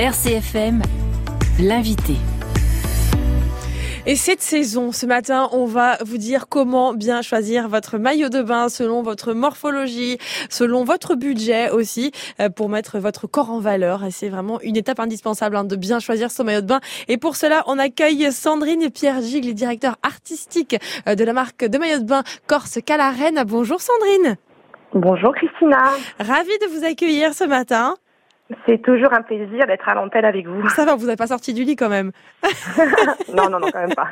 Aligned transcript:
RCFM, 0.00 0.80
l'invité. 1.58 2.14
Et 4.06 4.14
cette 4.14 4.40
saison, 4.40 4.92
ce 4.92 5.06
matin, 5.06 5.48
on 5.50 5.64
va 5.64 5.96
vous 6.06 6.18
dire 6.18 6.48
comment 6.48 6.94
bien 6.94 7.20
choisir 7.20 7.68
votre 7.68 7.98
maillot 7.98 8.28
de 8.28 8.40
bain 8.40 8.68
selon 8.68 9.02
votre 9.02 9.32
morphologie, 9.32 10.18
selon 10.50 10.84
votre 10.84 11.16
budget 11.16 11.70
aussi, 11.70 12.12
euh, 12.38 12.48
pour 12.48 12.68
mettre 12.68 13.00
votre 13.00 13.26
corps 13.26 13.50
en 13.50 13.58
valeur. 13.58 14.04
Et 14.04 14.12
c'est 14.12 14.28
vraiment 14.28 14.60
une 14.60 14.76
étape 14.76 15.00
indispensable 15.00 15.56
hein, 15.56 15.64
de 15.64 15.74
bien 15.74 15.98
choisir 15.98 16.30
son 16.30 16.44
maillot 16.44 16.60
de 16.60 16.66
bain. 16.66 16.80
Et 17.08 17.16
pour 17.16 17.34
cela, 17.34 17.64
on 17.66 17.76
accueille 17.76 18.30
Sandrine 18.30 18.82
et 18.82 18.90
Pierre 18.90 19.20
Gigle, 19.20 19.52
directeur 19.52 19.96
artistique 20.04 20.76
euh, 21.08 21.16
de 21.16 21.24
la 21.24 21.32
marque 21.32 21.64
de 21.64 21.76
maillot 21.76 21.98
de 21.98 22.04
bain 22.04 22.22
Corse 22.46 22.78
Calarène. 22.86 23.42
Bonjour 23.48 23.80
Sandrine. 23.80 24.36
Bonjour 24.94 25.34
Christina. 25.34 25.90
Ravie 26.20 26.58
de 26.62 26.78
vous 26.78 26.84
accueillir 26.84 27.34
ce 27.34 27.42
matin. 27.42 27.96
C'est 28.66 28.80
toujours 28.82 29.12
un 29.12 29.22
plaisir 29.22 29.66
d'être 29.66 29.88
à 29.88 29.94
l'antenne 29.94 30.24
avec 30.24 30.46
vous. 30.46 30.68
Ça 30.70 30.84
va, 30.84 30.94
vous 30.94 31.06
n'êtes 31.06 31.18
pas 31.18 31.26
sorti 31.26 31.52
du 31.52 31.64
lit 31.64 31.76
quand 31.76 31.90
même. 31.90 32.12
non, 33.34 33.50
non, 33.50 33.58
non, 33.60 33.68
quand 33.70 33.80
même 33.80 33.94
pas. 33.94 34.08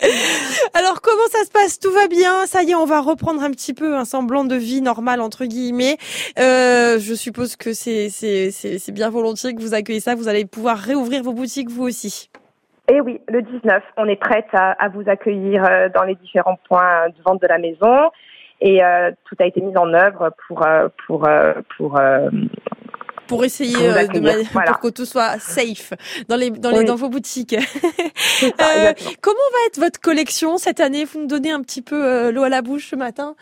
Alors 0.74 1.00
comment 1.02 1.26
ça 1.30 1.44
se 1.44 1.50
passe? 1.50 1.80
Tout 1.80 1.90
va 1.90 2.06
bien? 2.08 2.46
Ça 2.46 2.62
y 2.62 2.70
est, 2.70 2.74
on 2.74 2.84
va 2.84 3.00
reprendre 3.00 3.42
un 3.42 3.50
petit 3.50 3.74
peu 3.74 3.96
un 3.96 4.04
semblant 4.04 4.44
de 4.44 4.54
vie 4.54 4.80
normale 4.80 5.20
entre 5.20 5.44
guillemets. 5.44 5.96
Euh, 6.38 6.98
je 6.98 7.14
suppose 7.14 7.56
que 7.56 7.72
c'est 7.72 8.08
c'est 8.10 8.50
c'est 8.50 8.92
bien 8.92 9.10
volontiers 9.10 9.54
que 9.54 9.60
vous 9.60 9.74
accueillez 9.74 10.00
ça. 10.00 10.14
Vous 10.14 10.28
allez 10.28 10.44
pouvoir 10.44 10.76
réouvrir 10.76 11.22
vos 11.22 11.32
boutiques 11.32 11.70
vous 11.70 11.84
aussi. 11.84 12.30
Eh 12.90 13.00
oui, 13.00 13.20
le 13.28 13.42
19, 13.42 13.82
on 13.96 14.06
est 14.06 14.16
prête 14.16 14.46
à, 14.52 14.70
à 14.72 14.88
vous 14.88 15.02
accueillir 15.08 15.64
euh, 15.68 15.88
dans 15.88 16.04
les 16.04 16.14
différents 16.14 16.58
points 16.68 17.08
de 17.08 17.22
vente 17.24 17.42
de 17.42 17.46
la 17.46 17.58
maison 17.58 18.10
et 18.60 18.82
euh, 18.82 19.10
tout 19.24 19.36
a 19.38 19.46
été 19.46 19.60
mis 19.60 19.76
en 19.76 19.92
œuvre 19.94 20.32
pour 20.46 20.66
euh, 20.66 20.88
pour 21.06 21.28
euh, 21.28 21.54
pour 21.76 21.98
pour 23.28 23.44
essayer 23.44 23.76
euh, 23.76 24.06
de 24.06 24.68
pour 24.68 24.80
que 24.80 24.88
tout 24.88 25.04
soit 25.04 25.38
safe 25.38 25.92
dans 26.28 26.36
les 26.36 26.50
dans 26.50 26.70
les 26.70 26.84
dans 26.84 26.96
vos 26.96 27.08
boutiques. 27.08 27.54
euh, 28.42 28.92
comment 29.20 29.36
va 29.52 29.66
être 29.68 29.78
votre 29.78 30.00
collection 30.00 30.58
cette 30.58 30.80
année? 30.80 31.04
Vous 31.04 31.20
me 31.20 31.26
donnez 31.26 31.52
un 31.52 31.62
petit 31.62 31.82
peu 31.82 32.04
euh, 32.04 32.32
l'eau 32.32 32.42
à 32.42 32.48
la 32.48 32.62
bouche 32.62 32.90
ce 32.90 32.96
matin? 32.96 33.36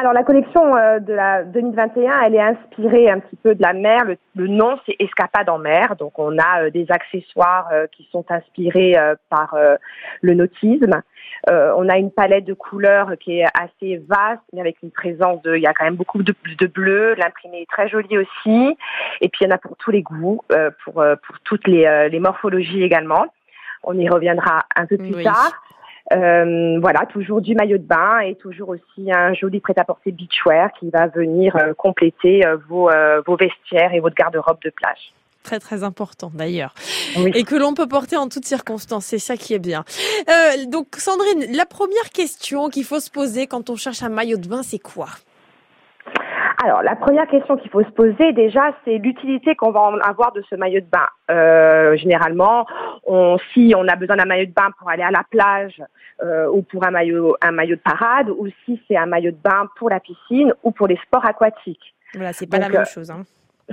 Alors 0.00 0.12
la 0.12 0.22
collection 0.22 0.76
euh, 0.76 1.00
de 1.00 1.12
la 1.12 1.42
2021, 1.44 2.20
elle 2.22 2.34
est 2.36 2.40
inspirée 2.40 3.10
un 3.10 3.18
petit 3.18 3.36
peu 3.36 3.54
de 3.54 3.62
la 3.62 3.72
mer. 3.72 4.04
Le, 4.04 4.16
le 4.36 4.46
nom 4.46 4.78
c'est 4.86 4.96
Escapade 4.98 5.48
en 5.50 5.58
mer. 5.58 5.96
Donc 5.96 6.18
on 6.18 6.38
a 6.38 6.70
des 6.70 6.86
accessoires 6.90 7.68
qui 7.92 8.08
sont 8.12 8.24
inspirés 8.30 8.96
par 9.28 9.56
le 10.20 10.34
nautisme. 10.34 11.02
Euh, 11.50 11.72
on 11.76 11.88
a 11.88 11.98
une 11.98 12.10
palette 12.10 12.44
de 12.44 12.54
couleurs 12.54 13.12
qui 13.20 13.38
est 13.38 13.46
assez 13.54 14.02
vaste, 14.08 14.42
mais 14.52 14.60
avec 14.60 14.76
une 14.82 14.90
présence 14.90 15.40
de, 15.42 15.56
il 15.56 15.62
y 15.62 15.66
a 15.66 15.72
quand 15.72 15.84
même 15.84 15.96
beaucoup 15.96 16.22
de, 16.22 16.34
de 16.58 16.66
bleu. 16.66 17.14
L'imprimé 17.14 17.62
est 17.62 17.70
très 17.70 17.88
joli 17.88 18.18
aussi. 18.18 18.76
Et 19.20 19.28
puis 19.28 19.44
il 19.44 19.44
y 19.44 19.46
en 19.46 19.54
a 19.54 19.58
pour 19.58 19.76
tous 19.76 19.90
les 19.90 20.02
goûts, 20.02 20.40
euh, 20.52 20.70
pour 20.84 21.00
euh, 21.00 21.16
pour 21.26 21.38
toutes 21.40 21.66
les, 21.66 22.08
les 22.10 22.20
morphologies 22.20 22.82
également. 22.82 23.26
On 23.84 23.96
y 23.98 24.08
reviendra 24.08 24.64
un 24.74 24.86
peu 24.86 24.96
plus 24.96 25.22
tard. 25.22 25.62
Euh, 26.12 26.78
voilà, 26.80 27.06
toujours 27.06 27.40
du 27.40 27.54
maillot 27.54 27.78
de 27.78 27.82
bain 27.82 28.20
et 28.20 28.34
toujours 28.36 28.70
aussi 28.70 29.12
un 29.12 29.34
joli 29.34 29.60
prêt-à-porter 29.60 30.12
beachwear 30.12 30.72
qui 30.78 30.90
va 30.90 31.06
venir 31.06 31.56
compléter 31.76 32.42
vos, 32.68 32.90
vos 33.26 33.36
vestiaires 33.36 33.92
et 33.92 34.00
votre 34.00 34.14
garde-robe 34.14 34.58
de 34.64 34.70
plage 34.70 35.12
très 35.48 35.60
très 35.60 35.82
important 35.82 36.30
d'ailleurs, 36.34 36.74
et 37.34 37.42
que 37.44 37.54
l'on 37.54 37.72
peut 37.72 37.88
porter 37.88 38.16
en 38.16 38.28
toutes 38.28 38.44
circonstances. 38.44 39.06
C'est 39.06 39.18
ça 39.18 39.36
qui 39.36 39.54
est 39.54 39.58
bien. 39.58 39.84
Euh, 40.28 40.66
donc 40.66 40.96
Sandrine, 40.98 41.46
la 41.56 41.64
première 41.64 42.10
question 42.12 42.68
qu'il 42.68 42.84
faut 42.84 43.00
se 43.00 43.10
poser 43.10 43.46
quand 43.46 43.70
on 43.70 43.76
cherche 43.76 44.02
un 44.02 44.10
maillot 44.10 44.36
de 44.36 44.46
bain, 44.46 44.62
c'est 44.62 44.78
quoi? 44.78 45.08
Alors, 46.62 46.82
la 46.82 46.96
première 46.96 47.28
question 47.28 47.56
qu'il 47.56 47.70
faut 47.70 47.84
se 47.84 47.90
poser 47.90 48.32
déjà, 48.32 48.74
c'est 48.84 48.98
l'utilité 48.98 49.54
qu'on 49.54 49.70
va 49.70 49.92
avoir 50.02 50.32
de 50.32 50.42
ce 50.50 50.56
maillot 50.56 50.80
de 50.80 50.86
bain. 50.86 51.06
Euh, 51.30 51.96
généralement, 51.96 52.66
on, 53.04 53.38
si 53.54 53.74
on 53.76 53.86
a 53.86 53.94
besoin 53.94 54.16
d'un 54.16 54.24
maillot 54.24 54.46
de 54.46 54.52
bain 54.52 54.70
pour 54.76 54.90
aller 54.90 55.04
à 55.04 55.12
la 55.12 55.22
plage 55.30 55.80
euh, 56.20 56.48
ou 56.50 56.62
pour 56.62 56.84
un 56.84 56.90
maillot, 56.90 57.36
un 57.42 57.52
maillot 57.52 57.76
de 57.76 57.80
parade, 57.80 58.30
ou 58.30 58.48
si 58.64 58.82
c'est 58.88 58.96
un 58.96 59.06
maillot 59.06 59.30
de 59.30 59.36
bain 59.36 59.68
pour 59.76 59.88
la 59.88 60.00
piscine 60.00 60.52
ou 60.64 60.72
pour 60.72 60.88
les 60.88 60.96
sports 61.06 61.24
aquatiques. 61.24 61.94
Voilà, 62.14 62.32
c'est 62.32 62.48
pas 62.48 62.58
la 62.58 62.68
même 62.68 62.86
chose. 62.86 63.10
Hein 63.10 63.22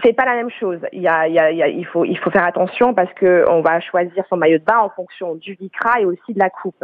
c'est 0.03 0.13
pas 0.13 0.25
la 0.25 0.35
même 0.35 0.49
chose. 0.49 0.79
Il 0.91 1.01
y 1.01 1.07
a, 1.07 1.27
il 1.27 1.33
y 1.33 1.39
a, 1.39 1.67
il 1.67 1.85
faut, 1.85 2.03
il 2.03 2.17
faut 2.17 2.29
faire 2.29 2.43
attention 2.43 2.93
parce 2.93 3.11
que 3.13 3.45
on 3.49 3.61
va 3.61 3.79
choisir 3.79 4.25
son 4.29 4.37
maillot 4.37 4.57
de 4.57 4.63
bain 4.63 4.79
en 4.79 4.89
fonction 4.89 5.35
du 5.35 5.55
lycra 5.59 6.01
et 6.01 6.05
aussi 6.05 6.33
de 6.33 6.39
la 6.39 6.49
coupe. 6.49 6.83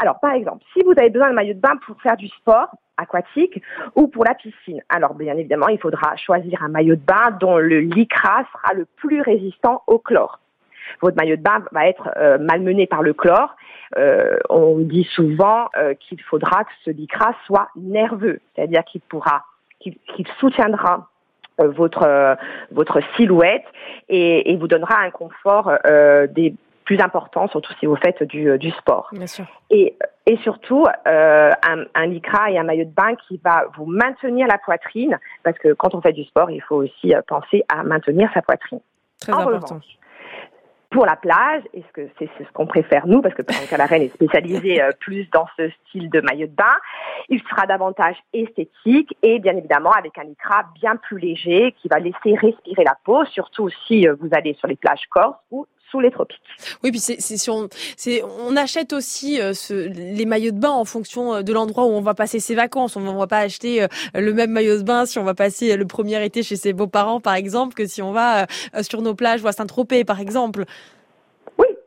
Alors, 0.00 0.18
par 0.20 0.32
exemple, 0.32 0.64
si 0.72 0.82
vous 0.82 0.92
avez 0.96 1.10
besoin 1.10 1.28
d'un 1.28 1.34
maillot 1.34 1.54
de 1.54 1.60
bain 1.60 1.76
pour 1.84 2.00
faire 2.00 2.16
du 2.16 2.28
sport 2.28 2.68
aquatique 2.96 3.62
ou 3.94 4.08
pour 4.08 4.24
la 4.24 4.34
piscine, 4.34 4.80
alors 4.88 5.14
bien 5.14 5.36
évidemment, 5.36 5.68
il 5.68 5.78
faudra 5.78 6.16
choisir 6.16 6.62
un 6.62 6.68
maillot 6.68 6.96
de 6.96 7.00
bain 7.00 7.30
dont 7.38 7.58
le 7.58 7.80
lycra 7.80 8.46
sera 8.52 8.72
le 8.72 8.86
plus 8.96 9.20
résistant 9.20 9.82
au 9.86 9.98
chlore. 9.98 10.40
Votre 11.02 11.16
maillot 11.16 11.36
de 11.36 11.42
bain 11.42 11.62
va 11.72 11.88
être 11.88 12.08
euh, 12.16 12.38
malmené 12.38 12.86
par 12.86 13.02
le 13.02 13.12
chlore. 13.12 13.54
Euh, 13.98 14.38
on 14.48 14.78
dit 14.78 15.06
souvent 15.14 15.68
euh, 15.76 15.94
qu'il 15.94 16.22
faudra 16.22 16.64
que 16.64 16.70
ce 16.84 16.90
lycra 16.90 17.34
soit 17.44 17.68
nerveux, 17.76 18.40
c'est-à-dire 18.54 18.84
qu'il 18.84 19.00
pourra, 19.02 19.44
qu'il 19.80 20.26
soutiendra 20.38 20.94
euh, 20.94 21.00
votre 21.58 22.02
euh, 22.02 22.34
votre 22.70 23.00
silhouette 23.16 23.64
et, 24.08 24.52
et, 24.52 24.56
vous 24.56 24.68
donnera 24.68 25.00
un 25.00 25.10
confort 25.10 25.72
euh, 25.86 26.26
des 26.26 26.54
plus 26.84 27.00
importants, 27.00 27.48
surtout 27.48 27.72
si 27.80 27.86
vous 27.86 27.96
faites 27.96 28.22
du, 28.22 28.56
du 28.58 28.70
sport. 28.70 29.08
Bien 29.10 29.26
sûr. 29.26 29.44
Et, 29.70 29.96
et 30.26 30.36
surtout, 30.38 30.86
euh, 31.08 31.50
un, 31.68 31.84
un 31.94 32.06
lycra 32.06 32.50
et 32.52 32.58
un 32.58 32.62
maillot 32.62 32.84
de 32.84 32.94
bain 32.94 33.16
qui 33.26 33.40
va 33.44 33.64
vous 33.76 33.86
maintenir 33.86 34.46
la 34.46 34.58
poitrine, 34.58 35.18
parce 35.42 35.58
que 35.58 35.72
quand 35.72 35.96
on 35.96 36.00
fait 36.00 36.12
du 36.12 36.22
sport, 36.22 36.48
il 36.50 36.62
faut 36.62 36.76
aussi 36.76 37.12
penser 37.26 37.64
à 37.68 37.82
maintenir 37.82 38.30
sa 38.34 38.42
poitrine. 38.42 38.78
Très 39.20 39.32
important 39.32 39.80
pour 40.96 41.04
la 41.04 41.16
plage, 41.16 41.62
et 41.74 41.82
ce 41.82 41.92
que 41.92 42.08
c'est 42.18 42.30
ce 42.38 42.50
qu'on 42.54 42.66
préfère 42.66 43.06
nous, 43.06 43.20
parce 43.20 43.34
que 43.34 43.42
la 43.76 43.84
reine 43.84 44.00
est 44.00 44.14
spécialisée 44.14 44.80
euh, 44.80 44.92
plus 44.98 45.28
dans 45.30 45.46
ce 45.54 45.68
style 45.68 46.08
de 46.08 46.22
maillot 46.22 46.46
de 46.46 46.54
bain, 46.54 46.74
il 47.28 47.38
sera 47.42 47.66
davantage 47.66 48.16
esthétique 48.32 49.14
et 49.22 49.38
bien 49.38 49.54
évidemment 49.58 49.90
avec 49.90 50.16
un 50.16 50.24
lycra 50.24 50.64
bien 50.80 50.96
plus 50.96 51.18
léger 51.18 51.74
qui 51.82 51.88
va 51.88 51.98
laisser 51.98 52.34
respirer 52.34 52.82
la 52.82 52.96
peau, 53.04 53.26
surtout 53.26 53.68
si 53.86 54.08
euh, 54.08 54.16
vous 54.18 54.30
allez 54.32 54.54
sur 54.54 54.68
les 54.68 54.76
plages 54.76 55.04
corses 55.10 55.36
ou 55.50 55.66
Oui, 56.82 56.90
puis 56.90 57.00
c'est 57.00 57.20
si 57.20 57.50
on 57.50 57.68
c'est 57.96 58.22
on 58.22 58.56
achète 58.56 58.92
aussi 58.92 59.40
euh, 59.40 59.54
ce, 59.54 59.74
les 59.74 60.26
maillots 60.26 60.52
de 60.52 60.58
bain 60.58 60.70
en 60.70 60.84
fonction 60.84 61.42
de 61.42 61.52
l'endroit 61.52 61.84
où 61.84 61.90
on 61.90 62.00
va 62.00 62.14
passer 62.14 62.40
ses 62.40 62.54
vacances. 62.54 62.96
On 62.96 63.00
ne 63.00 63.18
va 63.18 63.26
pas 63.26 63.38
acheter 63.38 63.86
le 64.14 64.32
même 64.32 64.50
maillot 64.50 64.78
de 64.78 64.82
bain 64.82 65.06
si 65.06 65.18
on 65.18 65.24
va 65.24 65.34
passer 65.34 65.76
le 65.76 65.86
premier 65.86 66.24
été 66.24 66.42
chez 66.42 66.56
ses 66.56 66.72
beaux-parents 66.72 67.20
par 67.20 67.34
exemple 67.34 67.74
que 67.74 67.86
si 67.86 68.02
on 68.02 68.12
va 68.12 68.46
sur 68.82 69.02
nos 69.02 69.14
plages 69.14 69.42
ou 69.42 69.48
à 69.48 69.52
Saint-Tropez 69.52 70.04
par 70.04 70.20
exemple 70.20 70.64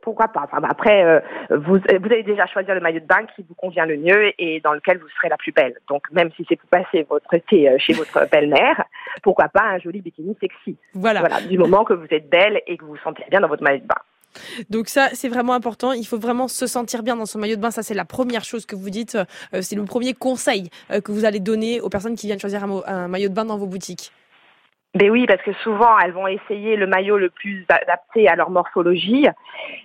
pourquoi 0.02 0.28
pas. 0.28 0.42
Enfin, 0.44 0.58
après, 0.68 1.04
euh, 1.04 1.20
vous, 1.50 1.78
vous 1.78 2.06
allez 2.06 2.22
déjà 2.22 2.46
choisir 2.46 2.74
le 2.74 2.80
maillot 2.80 3.00
de 3.00 3.06
bain 3.06 3.24
qui 3.34 3.44
vous 3.48 3.54
convient 3.54 3.86
le 3.86 3.96
mieux 3.96 4.32
et 4.38 4.60
dans 4.60 4.72
lequel 4.72 4.98
vous 4.98 5.08
serez 5.16 5.28
la 5.28 5.36
plus 5.36 5.52
belle. 5.52 5.74
Donc, 5.88 6.10
même 6.12 6.30
si 6.36 6.44
c'est 6.48 6.56
pour 6.56 6.68
passer 6.68 7.06
votre 7.08 7.32
été 7.34 7.68
euh, 7.68 7.76
chez 7.78 7.92
votre 7.92 8.28
belle-mère, 8.32 8.84
pourquoi 9.22 9.48
pas 9.48 9.62
un 9.62 9.78
joli 9.78 10.00
bikini 10.00 10.36
sexy. 10.40 10.76
Voilà. 10.94 11.20
voilà. 11.20 11.40
Du 11.42 11.58
moment 11.58 11.84
que 11.84 11.94
vous 11.94 12.06
êtes 12.10 12.28
belle 12.28 12.60
et 12.66 12.76
que 12.76 12.84
vous 12.84 12.92
vous 12.92 12.98
sentez 12.98 13.24
bien 13.30 13.40
dans 13.40 13.48
votre 13.48 13.62
maillot 13.62 13.80
de 13.80 13.86
bain. 13.86 13.94
Donc 14.68 14.88
ça, 14.88 15.08
c'est 15.12 15.28
vraiment 15.28 15.54
important. 15.54 15.92
Il 15.92 16.06
faut 16.06 16.18
vraiment 16.18 16.46
se 16.46 16.66
sentir 16.66 17.02
bien 17.02 17.16
dans 17.16 17.26
son 17.26 17.38
maillot 17.38 17.56
de 17.56 17.60
bain. 17.60 17.72
Ça, 17.72 17.82
c'est 17.82 17.94
la 17.94 18.04
première 18.04 18.44
chose 18.44 18.64
que 18.64 18.76
vous 18.76 18.90
dites. 18.90 19.16
Euh, 19.54 19.60
c'est 19.60 19.74
le 19.74 19.84
premier 19.84 20.14
conseil 20.14 20.70
que 21.04 21.10
vous 21.10 21.24
allez 21.24 21.40
donner 21.40 21.80
aux 21.80 21.88
personnes 21.88 22.14
qui 22.14 22.26
viennent 22.26 22.38
choisir 22.38 22.62
un 22.86 23.08
maillot 23.08 23.28
de 23.28 23.34
bain 23.34 23.44
dans 23.44 23.58
vos 23.58 23.66
boutiques. 23.66 24.12
Ben 24.94 25.08
oui, 25.10 25.24
parce 25.26 25.42
que 25.42 25.52
souvent 25.62 25.98
elles 25.98 26.12
vont 26.12 26.26
essayer 26.26 26.74
le 26.74 26.86
maillot 26.86 27.16
le 27.16 27.30
plus 27.30 27.64
adapté 27.68 28.26
à 28.26 28.34
leur 28.34 28.50
morphologie, 28.50 29.26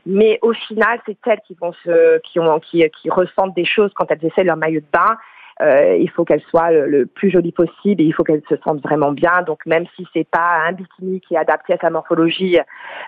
mais 0.07 0.39
au 0.41 0.53
final 0.53 0.99
c'est 1.05 1.17
elles 1.27 1.41
qui 1.45 1.55
vont 1.61 1.73
se, 1.83 2.19
qui 2.21 2.39
ont, 2.39 2.59
qui, 2.59 2.83
qui 3.01 3.09
ressentent 3.11 3.55
des 3.55 3.65
choses 3.65 3.91
quand 3.93 4.09
elles 4.09 4.25
essaient 4.25 4.43
leur 4.43 4.57
maillot 4.57 4.79
de 4.79 4.85
bain. 4.91 5.17
Euh, 5.61 5.95
il 5.97 6.09
faut 6.09 6.25
qu'elle 6.25 6.41
soit 6.49 6.71
le, 6.71 7.05
plus 7.05 7.29
jolie 7.29 7.53
possible 7.53 8.01
et 8.01 8.05
il 8.05 8.13
faut 8.13 8.23
qu'elle 8.23 8.41
se 8.49 8.55
sente 8.57 8.81
vraiment 8.81 9.11
bien. 9.11 9.41
Donc 9.45 9.65
même 9.65 9.85
si 9.95 10.05
c'est 10.13 10.27
pas 10.27 10.63
un 10.67 10.73
bikini 10.73 11.21
qui 11.21 11.35
est 11.35 11.37
adapté 11.37 11.73
à 11.73 11.77
sa 11.77 11.89
morphologie, 11.89 12.57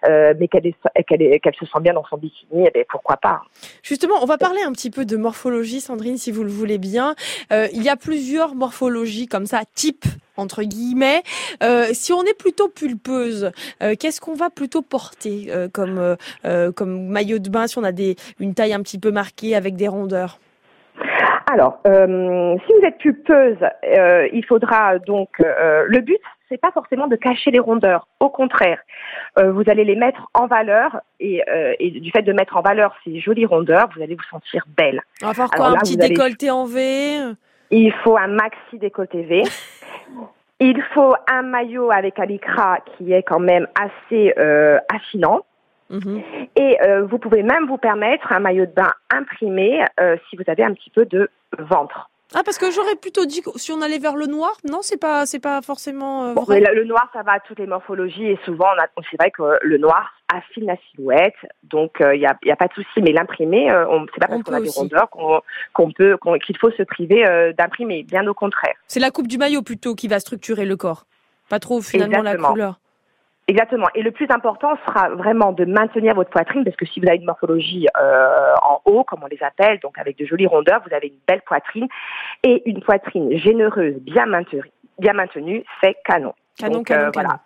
euh, 0.08 0.34
mais 0.40 0.48
qu'elle 0.48 0.72
qu'elle 1.08 1.40
qu'elle 1.40 1.56
se 1.56 1.66
sent 1.66 1.80
bien 1.82 1.94
dans 1.94 2.06
son 2.06 2.18
bikini, 2.18 2.68
eh 2.68 2.72
ben, 2.72 2.86
pourquoi 2.88 3.18
pas? 3.18 3.42
Justement, 3.84 4.16
on 4.22 4.26
va 4.26 4.38
parler 4.38 4.62
un 4.66 4.72
petit 4.72 4.92
peu 4.92 5.04
de 5.04 5.18
morphologie, 5.18 5.82
Sandrine, 5.82 6.18
si 6.18 6.32
vous 6.32 6.44
le 6.44 6.52
voulez 6.52 6.78
bien. 6.78 7.16
Euh, 7.52 7.68
il 7.74 7.84
y 7.84 7.90
a 7.90 7.98
plusieurs 7.98 8.56
morphologies 8.56 9.28
comme 9.28 9.46
ça, 9.46 9.62
type 9.74 10.06
entre 10.38 10.64
guillemets. 10.64 11.24
Euh, 11.64 11.88
si 11.92 12.14
on 12.14 12.24
est 12.24 12.38
plutôt 12.38 12.70
pulpeuse, 12.70 13.52
euh, 13.84 13.96
qu'est-ce 14.00 14.22
qu'on 14.22 14.36
va 14.36 14.50
plutôt 14.50 14.82
porter 14.82 15.48
euh, 15.50 15.68
comme 15.68 16.16
comme 16.76 17.08
maillot 17.08 17.40
de 17.40 17.50
bain 17.50 17.68
si 17.68 17.78
on 17.78 17.84
a 17.84 17.92
des 17.92 18.16
une 18.40 18.54
taille 18.54 18.74
un 18.74 18.82
petit 18.82 19.00
peu 19.00 19.12
marquée 19.12 19.56
avec 19.56 19.76
des 19.76 19.88
rondeurs? 19.88 20.40
Alors, 21.52 21.80
si 21.86 22.74
vous 22.74 22.86
êtes 22.86 22.98
pulpeuse, 22.98 23.58
il 24.34 24.46
faudra 24.48 25.00
donc 25.00 25.30
le 25.40 26.00
but, 26.02 26.20
c'est 26.50 26.60
pas 26.60 26.72
forcément 26.72 27.08
de 27.08 27.16
cacher 27.16 27.52
les 27.52 27.60
rondeurs. 27.60 28.08
Au 28.20 28.30
contraire, 28.30 28.80
vous 29.38 29.64
allez 29.68 29.84
les 29.84 29.96
mettre 29.96 30.30
en 30.34 30.48
valeur 30.48 31.02
et, 31.20 31.42
et, 31.80 31.92
du 31.92 32.12
fait 32.12 32.22
de 32.22 32.34
mettre 32.34 32.58
en 32.58 32.62
valeur 32.62 32.96
ces 33.04 33.20
jolies 33.20 33.46
rondeurs, 33.46 33.90
vous 33.96 34.02
allez 34.02 34.16
vous 34.16 34.30
sentir 34.30 34.66
belle. 34.78 35.02
On 35.24 35.32
va 35.32 35.48
quoi 35.48 35.68
Un 35.68 35.78
petit 35.78 35.98
décolleté 35.98 36.52
en 36.52 36.66
V? 36.66 37.36
Il 37.72 37.92
faut 38.04 38.18
un 38.18 38.28
maxi 38.28 38.78
décolleté 38.78 39.24
V. 39.24 39.44
Il 40.60 40.82
faut 40.94 41.16
un 41.28 41.44
maillot 41.44 41.92
avec 41.92 42.20
un 42.20 42.26
lycra 42.26 42.80
qui 42.98 43.14
est 43.14 43.24
quand 43.24 43.40
même 43.40 43.68
assez 43.76 44.34
euh, 44.38 44.80
affinant. 44.90 45.46
Mhm. 45.90 46.22
Et 46.56 46.78
euh, 46.82 47.06
vous 47.06 47.18
pouvez 47.18 47.44
même 47.44 47.68
vous 47.68 47.78
permettre 47.78 48.32
un 48.32 48.40
maillot 48.40 48.66
de 48.66 48.72
bain 48.72 48.92
imprimé 49.10 49.86
euh, 50.00 50.18
si 50.30 50.36
vous 50.36 50.44
avez 50.48 50.64
un 50.64 50.74
petit 50.74 50.90
peu 50.90 51.06
de 51.06 51.30
ventre. 51.58 52.10
Ah 52.36 52.42
parce 52.44 52.58
que 52.58 52.72
j'aurais 52.72 52.96
plutôt 52.96 53.26
dit 53.26 53.42
que 53.42 53.52
si 53.56 53.72
on 53.72 53.82
allait 53.82 54.00
vers 54.00 54.18
le 54.18 54.26
noir, 54.26 54.52
non 54.66 54.80
c'est 54.82 55.00
pas 55.00 55.26
c'est 55.26 55.40
pas 55.40 55.62
forcément 55.62 56.26
euh, 56.26 56.34
vrai. 56.34 56.60
le 56.60 56.84
noir 56.84 57.10
ça 57.14 57.24
va 57.24 57.34
à 57.34 57.40
toutes 57.40 57.60
les 57.60 57.68
morphologies 57.68 58.26
et 58.28 58.40
souvent 58.44 58.68
c'est 59.10 59.18
vrai 59.18 59.32
que 59.32 59.44
le 59.62 59.78
noir 59.78 60.12
affine 60.30 60.66
la 60.66 60.76
silhouette 60.90 61.36
donc 61.64 61.98
il 62.00 62.06
euh, 62.06 62.18
n'y 62.18 62.26
a, 62.26 62.38
y 62.44 62.52
a 62.52 62.56
pas 62.56 62.68
de 62.68 62.74
souci 62.74 63.02
mais 63.02 63.12
l'imprimer 63.12 63.72
euh, 63.72 63.88
on 63.90 64.06
c'est 64.14 64.20
pas 64.20 64.28
parce 64.28 64.44
qu'on 64.44 64.54
a 64.54 64.62
des 64.62 64.70
rondeurs 64.70 65.10
qu'on 65.10 65.92
peut 65.92 66.18
qu'il 66.46 66.58
faut 66.58 66.72
se 66.72 66.84
priver 66.84 67.24
d'imprimer 67.58 68.04
bien 68.04 68.28
au 68.28 68.34
contraire. 68.34 68.76
C'est 68.88 69.00
la 69.00 69.12
coupe 69.12 69.28
du 69.28 69.38
maillot 69.38 69.62
plutôt 69.62 69.96
qui 69.96 70.08
va 70.08 70.20
structurer 70.20 70.66
le 70.66 70.76
corps, 70.76 71.06
pas 71.50 71.60
trop 71.60 71.82
finalement 71.82 72.22
la 72.22 72.36
couleur. 72.36 72.80
Exactement. 73.50 73.88
Et 73.96 74.02
le 74.02 74.12
plus 74.12 74.28
important 74.30 74.78
sera 74.86 75.08
vraiment 75.10 75.54
de 75.54 75.64
maintenir 75.64 76.16
votre 76.16 76.30
poitrine, 76.30 76.66
parce 76.66 76.76
que 76.76 76.86
si 76.86 77.00
vous 77.00 77.08
avez 77.08 77.18
une 77.18 77.26
morphologie 77.26 77.88
euh, 77.98 78.54
en 78.62 78.82
haut, 78.84 79.06
comme 79.06 79.24
on 79.24 79.28
les 79.28 79.42
appelle, 79.42 79.80
donc 79.80 79.98
avec 79.98 80.18
de 80.18 80.26
jolies 80.26 80.48
rondeurs, 80.48 80.82
vous 80.86 80.94
avez 80.94 81.08
une 81.08 81.20
belle 81.26 81.42
poitrine 81.44 81.88
et 82.44 82.70
une 82.70 82.82
poitrine 82.82 83.38
généreuse, 83.38 83.96
bien 84.02 84.26
maintenue, 84.26 84.70
bien 85.00 85.14
maintenue, 85.14 85.64
c'est 85.82 85.96
canon. 86.04 86.34
Canon, 86.58 86.84
canon, 86.84 87.08
euh, 87.08 87.12
canon. 87.12 87.30
Voilà. 87.30 87.40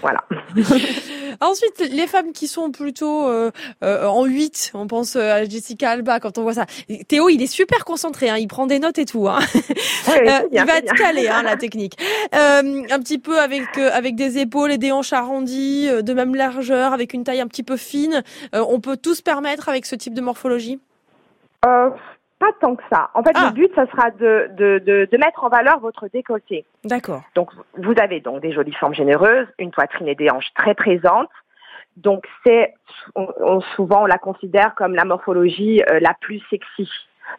Voilà. 0.00 0.24
Ensuite, 1.40 1.90
les 1.90 2.06
femmes 2.06 2.32
qui 2.32 2.48
sont 2.48 2.70
plutôt 2.70 3.28
euh, 3.28 3.50
euh, 3.82 4.06
en 4.06 4.24
8, 4.24 4.72
on 4.74 4.86
pense 4.86 5.16
euh, 5.16 5.32
à 5.32 5.44
Jessica 5.44 5.90
Alba 5.90 6.20
quand 6.20 6.38
on 6.38 6.42
voit 6.42 6.54
ça. 6.54 6.66
Théo, 7.08 7.28
il 7.28 7.42
est 7.42 7.46
super 7.48 7.84
concentré, 7.84 8.30
hein, 8.30 8.36
il 8.38 8.46
prend 8.48 8.66
des 8.66 8.78
notes 8.78 8.98
et 8.98 9.04
tout. 9.04 9.28
Hein. 9.28 9.40
il 10.52 10.64
va 10.64 10.78
être 10.78 10.94
calé, 10.94 11.28
hein, 11.28 11.42
la 11.42 11.56
technique. 11.64 11.96
un 12.32 12.98
petit 13.00 13.18
peu 13.18 13.40
avec 13.40 13.76
avec 13.78 14.16
des 14.16 14.38
épaules 14.38 14.72
et 14.72 14.78
des 14.78 14.92
hanches 14.92 15.12
arrondies, 15.12 15.88
de 16.02 16.14
même 16.14 16.34
largeur, 16.34 16.92
avec 16.92 17.12
une 17.12 17.24
taille 17.24 17.40
un 17.40 17.48
petit 17.48 17.62
peu 17.62 17.76
fine. 17.76 18.22
on 18.52 18.80
peut 18.80 18.96
tout 18.96 19.14
se 19.14 19.22
permettre 19.22 19.68
avec 19.68 19.86
ce 19.86 19.96
type 19.96 20.14
de 20.14 20.20
morphologie? 20.20 20.78
Pas 22.44 22.52
tant 22.60 22.76
que 22.76 22.82
ça. 22.92 23.10
En 23.14 23.22
fait, 23.22 23.32
le 23.32 23.46
ah. 23.46 23.50
but, 23.52 23.74
ça 23.74 23.86
sera 23.86 24.10
de, 24.10 24.50
de, 24.52 24.78
de, 24.78 25.08
de, 25.10 25.16
mettre 25.16 25.44
en 25.44 25.48
valeur 25.48 25.78
votre 25.80 26.08
décolleté. 26.08 26.64
D'accord. 26.84 27.22
Donc, 27.34 27.50
vous 27.76 27.94
avez 27.98 28.20
donc 28.20 28.42
des 28.42 28.52
jolies 28.52 28.74
formes 28.74 28.94
généreuses, 28.94 29.46
une 29.58 29.70
poitrine 29.70 30.08
et 30.08 30.14
des 30.14 30.30
hanches 30.30 30.52
très 30.54 30.74
présentes. 30.74 31.30
Donc, 31.96 32.26
c'est 32.44 32.74
souvent 33.76 34.02
on 34.02 34.06
la 34.06 34.18
considère 34.18 34.74
comme 34.74 34.94
la 34.94 35.04
morphologie 35.04 35.82
euh, 35.88 36.00
la 36.00 36.14
plus 36.20 36.40
sexy. 36.50 36.90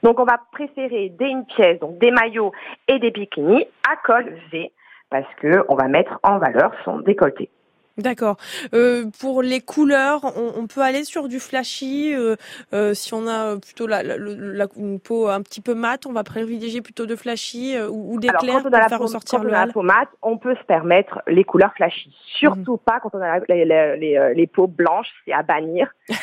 Donc, 0.01 0.19
on 0.19 0.23
va 0.25 0.39
préférer 0.51 1.09
des 1.09 1.25
une 1.25 1.45
pièce, 1.45 1.79
donc 1.79 1.99
des 1.99 2.11
maillots 2.11 2.53
et 2.87 2.97
des 2.99 3.11
bikinis 3.11 3.65
à 3.87 3.95
col 3.97 4.33
V 4.51 4.71
parce 5.09 5.31
que 5.35 5.65
on 5.69 5.75
va 5.75 5.87
mettre 5.87 6.19
en 6.23 6.39
valeur 6.39 6.71
son 6.83 6.99
décolleté. 6.99 7.49
D'accord. 7.97 8.35
Euh, 8.73 9.05
pour 9.21 9.41
les 9.41 9.61
couleurs, 9.61 10.25
on, 10.37 10.67
peut 10.67 10.81
aller 10.81 11.05
sur 11.05 11.29
du 11.29 11.39
flashy. 11.39 12.13
Euh, 12.13 12.35
euh, 12.73 12.93
si 12.93 13.13
on 13.13 13.25
a 13.25 13.57
plutôt 13.57 13.87
la, 13.87 14.03
la, 14.03 14.65
une 14.75 14.99
peau 14.99 15.29
un 15.29 15.41
petit 15.41 15.61
peu 15.61 15.75
mate, 15.75 16.05
on 16.05 16.11
va 16.11 16.25
privilégier 16.25 16.81
plutôt 16.81 17.05
de 17.05 17.15
flashy 17.15 17.77
ou, 17.89 18.19
des 18.19 18.27
clairs 18.27 18.61
pour 18.61 18.71
faire 18.71 18.99
ressortir 18.99 19.43
le 19.43 19.53
on 19.55 19.71
peau 19.71 19.81
mate, 19.81 20.09
on 20.21 20.37
peut 20.37 20.55
se 20.55 20.63
permettre 20.63 21.21
les 21.27 21.45
couleurs 21.45 21.73
flashy. 21.73 22.13
Surtout 22.37 22.73
mhm. 22.73 22.79
pas 22.79 22.99
quand 22.99 23.11
on 23.13 23.21
a 23.21 23.39
les, 23.47 23.63
les, 23.63 24.33
les, 24.35 24.47
peaux 24.47 24.67
blanches, 24.67 25.07
c'est 25.23 25.33
à 25.33 25.43
bannir. 25.43 25.89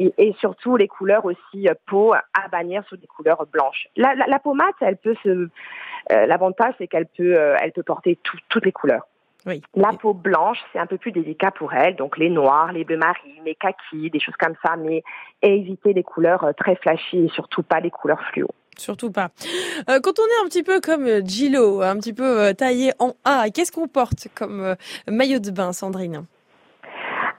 Et, 0.00 0.14
et, 0.16 0.32
surtout 0.38 0.76
les 0.76 0.86
couleurs 0.86 1.24
aussi 1.24 1.66
peau 1.86 2.14
à 2.14 2.48
bannir 2.52 2.84
sous 2.88 2.96
des 2.96 3.08
couleurs 3.08 3.44
blanches. 3.46 3.88
La, 3.96 4.14
la, 4.14 4.28
la 4.28 4.38
peau 4.38 4.54
mate, 4.54 4.76
elle 4.80 4.96
peut 4.96 5.16
se, 5.24 5.48
l'avantage 6.08 6.72
c'est 6.78 6.86
qu'elle 6.86 7.06
peut, 7.06 7.34
elle 7.60 7.72
peut 7.72 7.82
porter 7.82 8.16
toutes 8.22 8.64
les 8.64 8.70
couleurs. 8.70 9.08
La 9.74 9.92
peau 9.92 10.14
blanche, 10.14 10.58
c'est 10.72 10.78
un 10.78 10.86
peu 10.86 10.98
plus 10.98 11.12
délicat 11.12 11.50
pour 11.50 11.72
elle, 11.72 11.96
donc 11.96 12.18
les 12.18 12.28
noirs, 12.28 12.72
les 12.72 12.84
bleus 12.84 12.98
marines, 12.98 13.42
les 13.44 13.54
kakis, 13.54 14.10
des 14.10 14.20
choses 14.20 14.36
comme 14.38 14.54
ça, 14.64 14.76
mais 14.76 15.02
éviter 15.42 15.92
les 15.92 16.02
couleurs 16.02 16.44
euh, 16.44 16.52
très 16.52 16.76
flashy 16.76 17.24
et 17.24 17.28
surtout 17.28 17.62
pas 17.62 17.80
les 17.80 17.90
couleurs 17.90 18.20
fluo. 18.32 18.48
Surtout 18.76 19.10
pas. 19.10 19.28
Euh, 19.88 20.00
quand 20.02 20.18
on 20.18 20.22
est 20.22 20.44
un 20.44 20.48
petit 20.48 20.62
peu 20.62 20.80
comme 20.80 21.06
euh, 21.06 21.20
Gilo, 21.24 21.82
un 21.82 21.96
petit 21.96 22.12
peu 22.12 22.52
taillé 22.54 22.92
en 22.98 23.12
A, 23.24 23.50
qu'est-ce 23.50 23.72
qu'on 23.72 23.88
porte 23.88 24.28
comme 24.34 24.76
maillot 25.08 25.38
de 25.38 25.50
bain, 25.50 25.72
Sandrine? 25.72 26.26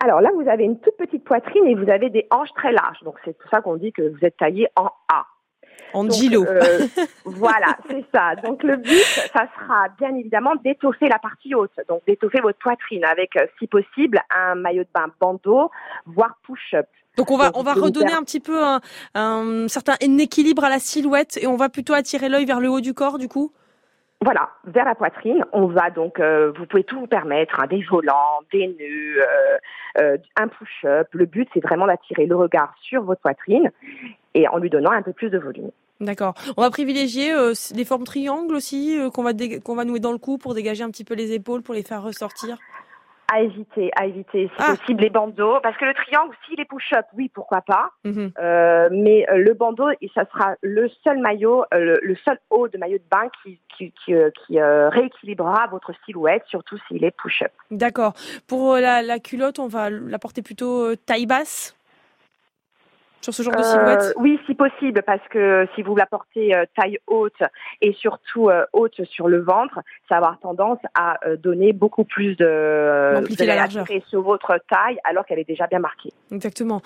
Alors 0.01 0.22
là, 0.22 0.30
vous 0.34 0.50
avez 0.50 0.63
une 0.63 0.80
toute 0.80 0.96
petite 0.98 1.25
poitrine 1.25 1.66
et 1.68 1.75
vous 1.75 1.90
avez 1.90 2.10
des 2.10 2.25
hanches 2.31 2.54
très 2.56 2.72
larges. 2.72 3.01
Donc 3.04 3.16
c'est 3.25 3.38
pour 3.38 3.50
ça 3.51 3.62
qu'on 3.62 3.75
dit 3.75 3.92
que 3.92 4.01
vous 4.01 4.25
êtes 4.25 4.38
taillé 4.38 4.68
en 4.75 4.90
A. 5.13 5.25
En 5.94 6.09
gilo. 6.09 6.45
Euh, 6.45 6.88
voilà, 7.25 7.77
c'est 7.89 8.06
ça. 8.13 8.36
Donc 8.36 8.63
le 8.63 8.77
but, 8.77 9.03
ça 9.33 9.47
sera 9.57 9.88
bien 9.97 10.15
évidemment 10.15 10.56
d'étoffer 10.63 11.07
la 11.07 11.19
partie 11.19 11.56
haute, 11.56 11.71
donc 11.88 12.01
d'étoffer 12.07 12.41
votre 12.41 12.59
poitrine 12.59 13.06
avec, 13.06 13.36
euh, 13.36 13.45
si 13.59 13.68
possible, 13.68 14.21
un 14.30 14.56
maillot 14.56 14.83
de 14.83 14.89
bain 14.94 15.07
bandeau, 15.19 15.71
voire 16.06 16.38
push-up. 16.44 16.88
Donc 17.18 17.31
on 17.31 17.38
va 17.38 17.51
on 17.56 17.63
va 17.63 17.74
redonner 17.74 18.13
un 18.13 18.24
petit 18.24 18.39
peu 18.39 18.63
un, 18.63 18.80
un 19.13 19.68
certain 19.68 19.95
équilibre 20.00 20.63
à 20.63 20.69
la 20.69 20.80
silhouette 20.80 21.38
et 21.41 21.47
on 21.47 21.57
va 21.57 21.68
plutôt 21.68 21.94
attirer 21.94 22.30
l'œil 22.30 22.45
vers 22.45 22.59
le 22.59 22.69
haut 22.69 22.81
du 22.81 22.94
corps 22.94 23.18
du 23.18 23.27
coup? 23.27 23.51
Voilà, 24.21 24.50
vers 24.66 24.83
la 24.83 24.95
poitrine, 24.95 25.45
on 25.54 25.68
va 25.68 25.92
donc, 25.92 26.19
euh, 26.19 26.51
vous 26.57 26.66
pouvez 26.66 26.83
tout 26.83 27.00
vous 27.00 27.07
permettre, 27.07 27.62
hein, 27.62 27.68
des 27.68 27.81
volants, 27.83 28.42
des 28.51 28.68
nœuds, 28.68 29.24
euh, 30.01 30.18
un 30.36 30.48
push-up. 30.50 31.07
Le 31.13 31.25
but, 31.25 31.48
c'est 31.54 31.63
vraiment 31.63 31.88
d'attirer 31.88 32.25
le 32.25 32.36
regard 32.36 32.74
sur 32.81 33.04
votre 33.04 33.21
poitrine 33.21 33.71
et 34.33 34.48
en 34.50 34.57
lui 34.57 34.69
donnant 34.69 34.92
un 34.92 35.01
peu 35.01 35.13
plus 35.13 35.30
de 35.30 35.38
volume. 35.38 35.71
D'accord. 36.01 36.33
On 36.56 36.62
va 36.62 36.69
privilégier 36.69 37.33
euh, 37.33 37.54
les 37.75 37.83
formes 37.83 38.06
triangles 38.06 38.56
aussi 38.56 38.98
euh, 38.98 39.10
qu'on 39.10 39.24
va 39.24 39.31
qu'on 39.63 39.75
va 39.75 39.83
nouer 39.83 40.00
dans 40.00 40.13
le 40.13 40.18
cou 40.18 40.38
pour 40.38 40.54
dégager 40.54 40.83
un 40.83 40.92
petit 40.92 41.04
peu 41.04 41.13
les 41.13 41.33
épaules 41.33 41.62
pour 41.62 41.74
les 41.74 41.83
faire 41.83 42.04
ressortir? 42.04 42.57
À 43.31 43.42
éviter, 43.42 43.92
à 43.96 44.06
éviter, 44.06 44.48
si 44.48 44.54
ah. 44.60 44.76
possible 44.76 45.02
les 45.02 45.10
bandeaux, 45.10 45.60
parce 45.62 45.78
que 45.78 45.86
le 45.86 45.94
triangle, 45.94 46.36
si 46.48 46.56
les 46.56 46.66
push-ups, 46.66 47.08
oui, 47.16 47.30
pourquoi 47.34 47.62
pas. 47.62 47.92
Mhm. 48.04 48.31
Euh, 48.40 48.90
mais 48.92 49.26
le 49.36 49.54
bandeau, 49.54 49.90
ça 50.14 50.26
sera 50.31 50.56
le 50.62 50.90
seul 51.04 51.20
maillot, 51.20 51.66
le, 51.72 52.16
seul 52.26 52.40
haut 52.50 52.68
de 52.68 52.78
maillot 52.78 52.98
de 52.98 53.04
bain 53.10 53.30
qui 53.44 53.60
qui, 53.78 53.94
qui, 54.04 54.14
qui 54.46 54.62
rééquilibrera 54.62 55.68
votre 55.68 55.94
silhouette, 56.06 56.44
surtout 56.48 56.78
s'il 56.88 57.04
est 57.04 57.12
push-up. 57.12 57.52
D'accord. 57.72 58.14
Pour 58.48 58.76
la, 58.76 59.02
la 59.02 59.20
culotte, 59.20 59.60
on 59.60 59.68
va 59.68 59.90
la 59.90 60.20
porter 60.20 60.42
plutôt 60.42 60.96
taille 60.96 61.25
basse? 61.25 61.79
Sur 63.21 63.33
ce 63.33 63.44
genre 63.44 63.56
de 63.56 63.63
silhouette 63.63 64.01
euh, 64.01 64.13
Oui, 64.18 64.39
si 64.45 64.56
possible, 64.56 65.01
parce 65.04 65.25
que 65.30 65.68
si 65.75 65.81
vous 65.81 65.95
la 65.95 66.06
portez 66.06 66.56
euh, 66.56 66.66
taille 66.75 67.00
haute 67.07 67.42
et 67.81 67.94
surtout 67.94 68.50
euh, 68.50 68.66
haute 68.74 69.04
sur 69.06 69.27
le 69.27 69.42
ventre, 69.42 69.80
ça 70.07 70.16
va 70.16 70.27
avoir 70.27 70.39
tendance 70.39 70.80
à 70.95 71.18
donner 71.38 71.74
beaucoup 71.74 72.04
plus 72.04 72.36
de, 72.36 72.45
de 72.45 73.45
la 73.45 73.56
largeur 73.56 73.86
sur 74.07 74.21
votre 74.21 74.60
taille, 74.69 75.00
alors 75.03 75.25
qu'elle 75.25 75.39
est 75.39 75.48
déjà 75.48 75.67
bien 75.67 75.79
marquée. 75.79 76.12
Exactement. 76.32 76.82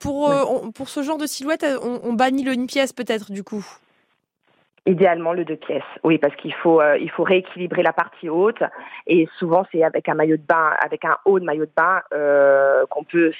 pour 0.00 0.32
pour 0.74 0.88
ce 0.88 1.02
genre 1.02 1.18
de 1.18 1.26
silhouette, 1.26 1.64
on, 1.82 2.00
on 2.02 2.12
bannit 2.12 2.44
le 2.44 2.52
une 2.52 2.66
pièce 2.66 2.92
peut-être 2.92 3.32
du 3.32 3.44
coup? 3.44 3.64
Idéalement 4.86 5.32
le 5.32 5.44
deux 5.44 5.56
pièces, 5.56 5.82
oui, 6.04 6.18
parce 6.18 6.34
qu'il 6.36 6.54
faut 6.54 6.80
il 7.00 7.10
faut 7.10 7.22
rééquilibrer 7.22 7.82
la 7.82 7.92
partie 7.92 8.28
haute 8.28 8.62
et 9.06 9.28
souvent 9.38 9.66
c'est 9.70 9.82
avec 9.82 10.08
un 10.08 10.14
maillot 10.14 10.36
de 10.36 10.42
bain, 10.42 10.72
avec 10.84 11.04
un 11.04 11.16
haut 11.24 11.38
de 11.38 11.44
maillot 11.44 11.66
de 11.66 11.72
bain 11.76 12.02
qu'on 12.90 13.04
peut 13.04 13.32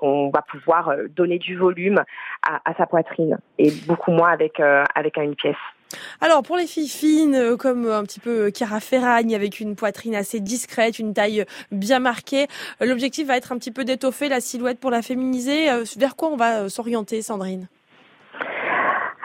on 0.00 0.30
va 0.30 0.42
pouvoir 0.42 0.88
euh, 0.88 1.08
donner 1.08 1.38
du 1.38 1.56
volume 1.56 2.02
à, 2.42 2.74
sa 2.76 2.86
poitrine 2.86 3.38
et 3.58 3.70
beaucoup 3.86 4.12
moins 4.12 4.30
avec 4.30 4.60
euh, 4.60 4.84
avec 4.94 5.16
une 5.16 5.34
pièce. 5.34 5.56
Alors 6.20 6.42
pour 6.42 6.56
les 6.56 6.66
filles 6.66 6.88
fines, 6.88 7.34
euh, 7.34 7.56
comme 7.56 7.88
un 7.88 8.02
petit 8.02 8.20
peu 8.20 8.50
Cara 8.50 8.80
Ferragne, 8.80 9.34
avec 9.34 9.60
une 9.60 9.76
poitrine 9.76 10.14
assez 10.14 10.40
discrète, 10.40 10.98
une 10.98 11.14
taille 11.14 11.44
bien 11.70 11.98
marquée, 11.98 12.46
l'objectif 12.80 13.28
va 13.28 13.36
être 13.36 13.52
un 13.52 13.58
petit 13.58 13.72
peu 13.72 13.84
d'étoffer 13.84 14.28
la 14.28 14.40
silhouette 14.40 14.80
pour 14.80 14.90
la 14.90 15.02
féminiser. 15.02 15.66
Vers 15.98 16.16
quoi 16.16 16.28
on 16.28 16.36
va 16.36 16.68
s'orienter, 16.68 17.22
Sandrine? 17.22 17.68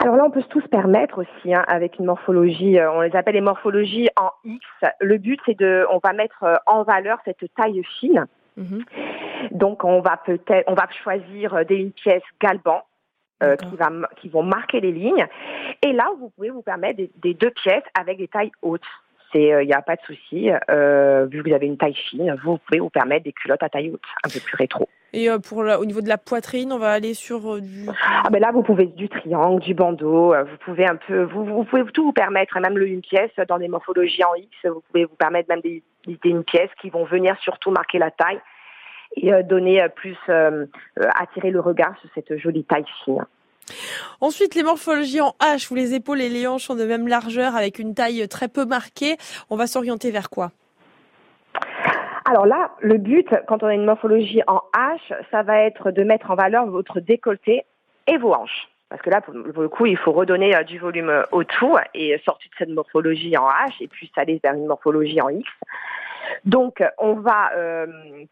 Alors 0.00 0.16
là, 0.16 0.24
on 0.24 0.30
peut 0.30 0.42
tous 0.50 0.66
permettre 0.66 1.18
aussi, 1.22 1.54
hein, 1.54 1.64
avec 1.68 1.98
une 2.00 2.06
morphologie, 2.06 2.76
on 2.80 3.02
les 3.02 3.14
appelle 3.14 3.34
les 3.34 3.40
morphologies 3.40 4.08
en 4.16 4.30
X. 4.44 4.64
Le 5.00 5.16
but, 5.18 5.38
c'est 5.46 5.56
de, 5.56 5.86
on 5.90 6.00
va 6.02 6.12
mettre 6.12 6.44
en 6.66 6.82
valeur 6.82 7.18
cette 7.24 7.44
taille 7.54 7.82
fine. 8.00 8.26
Mhm. 8.56 8.84
Donc 9.50 9.84
on 9.84 10.00
va 10.00 10.16
peut-être, 10.18 10.64
on 10.66 10.74
va 10.74 10.88
choisir 11.02 11.54
euh, 11.54 11.64
des 11.64 11.84
pièces 11.90 12.22
galban 12.40 12.82
euh, 13.42 13.56
qui, 13.56 13.76
va, 13.76 13.90
qui 14.20 14.28
vont 14.28 14.42
marquer 14.42 14.80
les 14.80 14.92
lignes. 14.92 15.26
Et 15.82 15.92
là, 15.92 16.10
vous 16.18 16.30
pouvez 16.30 16.50
vous 16.50 16.62
permettre 16.62 17.00
des, 17.16 17.34
deux 17.34 17.50
pièces 17.50 17.84
avec 17.98 18.18
des 18.18 18.28
tailles 18.28 18.52
hautes. 18.62 18.82
Il 19.34 19.40
n'y 19.40 19.52
euh, 19.52 19.76
a 19.76 19.82
pas 19.82 19.96
de 19.96 20.02
souci. 20.02 20.50
vu 20.50 21.42
que 21.42 21.48
vous 21.48 21.54
avez 21.54 21.66
une 21.66 21.78
taille 21.78 21.94
fine, 21.94 22.36
vous 22.44 22.58
pouvez 22.58 22.80
vous 22.80 22.90
permettre 22.90 23.24
des 23.24 23.32
culottes 23.32 23.62
à 23.62 23.70
taille 23.70 23.90
haute, 23.90 24.02
un 24.24 24.28
peu 24.28 24.40
plus 24.40 24.56
rétro. 24.56 24.88
Et 25.12 25.28
pour 25.46 25.58
au 25.58 25.84
niveau 25.84 26.00
de 26.00 26.08
la 26.08 26.18
poitrine, 26.18 26.72
on 26.72 26.78
va 26.78 26.90
aller 26.90 27.12
sur 27.12 27.60
du. 27.60 27.86
Ah 28.24 28.30
ben 28.30 28.40
là, 28.40 28.50
vous 28.50 28.62
pouvez 28.62 28.86
du 28.86 29.08
triangle, 29.08 29.60
du 29.60 29.74
bandeau. 29.74 30.34
vous 30.34 30.56
pouvez 30.64 30.86
un 30.86 30.96
peu, 30.96 31.24
vous, 31.24 31.44
vous 31.44 31.64
pouvez 31.64 31.84
tout 31.92 32.04
vous 32.04 32.12
permettre, 32.12 32.58
même 32.60 32.78
le 32.78 32.86
une 32.86 33.02
pièce 33.02 33.30
dans 33.46 33.58
des 33.58 33.68
morphologies 33.68 34.24
en 34.24 34.34
X. 34.34 34.48
Vous 34.64 34.82
pouvez 34.90 35.04
vous 35.04 35.16
permettre 35.16 35.50
même 35.50 35.60
des, 35.60 35.82
des 36.06 36.18
une 36.24 36.44
pièce 36.44 36.70
qui 36.80 36.90
vont 36.90 37.04
venir 37.04 37.36
surtout 37.42 37.70
marquer 37.70 37.98
la 37.98 38.10
taille 38.10 38.40
et 39.16 39.32
euh, 39.32 39.42
donner 39.42 39.82
euh, 39.82 39.88
plus, 39.88 40.16
euh, 40.28 40.66
attirer 40.96 41.50
le 41.50 41.60
regard 41.60 41.94
sur 42.00 42.08
cette 42.14 42.38
jolie 42.38 42.64
taille 42.64 42.84
fine. 43.04 43.24
Ensuite, 44.20 44.54
les 44.54 44.62
morphologies 44.62 45.20
en 45.20 45.34
H 45.40 45.70
où 45.70 45.74
les 45.74 45.94
épaules 45.94 46.20
et 46.20 46.28
les 46.28 46.46
hanches 46.46 46.64
sont 46.64 46.74
de 46.74 46.84
même 46.84 47.06
largeur 47.06 47.54
avec 47.54 47.78
une 47.78 47.94
taille 47.94 48.26
très 48.28 48.48
peu 48.48 48.64
marquée. 48.64 49.16
On 49.50 49.56
va 49.56 49.66
s'orienter 49.66 50.10
vers 50.10 50.30
quoi? 50.30 50.50
Alors 52.24 52.46
là, 52.46 52.70
le 52.80 52.98
but, 52.98 53.28
quand 53.48 53.62
on 53.62 53.66
a 53.66 53.74
une 53.74 53.84
morphologie 53.84 54.42
en 54.46 54.62
H, 54.74 55.00
ça 55.30 55.42
va 55.42 55.60
être 55.60 55.90
de 55.90 56.02
mettre 56.04 56.30
en 56.30 56.34
valeur 56.34 56.66
votre 56.66 57.00
décolleté 57.00 57.64
et 58.06 58.16
vos 58.16 58.32
hanches. 58.32 58.68
Parce 58.88 59.00
que 59.00 59.10
là, 59.10 59.22
pour 59.22 59.62
le 59.62 59.68
coup, 59.68 59.86
il 59.86 59.96
faut 59.96 60.12
redonner 60.12 60.54
euh, 60.54 60.64
du 60.64 60.78
volume 60.78 61.24
au 61.32 61.44
tout 61.44 61.76
et 61.94 62.20
sortir 62.26 62.50
de 62.50 62.56
cette 62.58 62.68
morphologie 62.68 63.36
en 63.38 63.48
H 63.48 63.72
et 63.80 63.88
puis 63.88 64.12
aller 64.16 64.38
vers 64.42 64.52
une 64.52 64.66
morphologie 64.66 65.20
en 65.22 65.30
X. 65.30 65.48
Donc, 66.44 66.82
on 66.98 67.14
va 67.14 67.52
euh, 67.56 67.86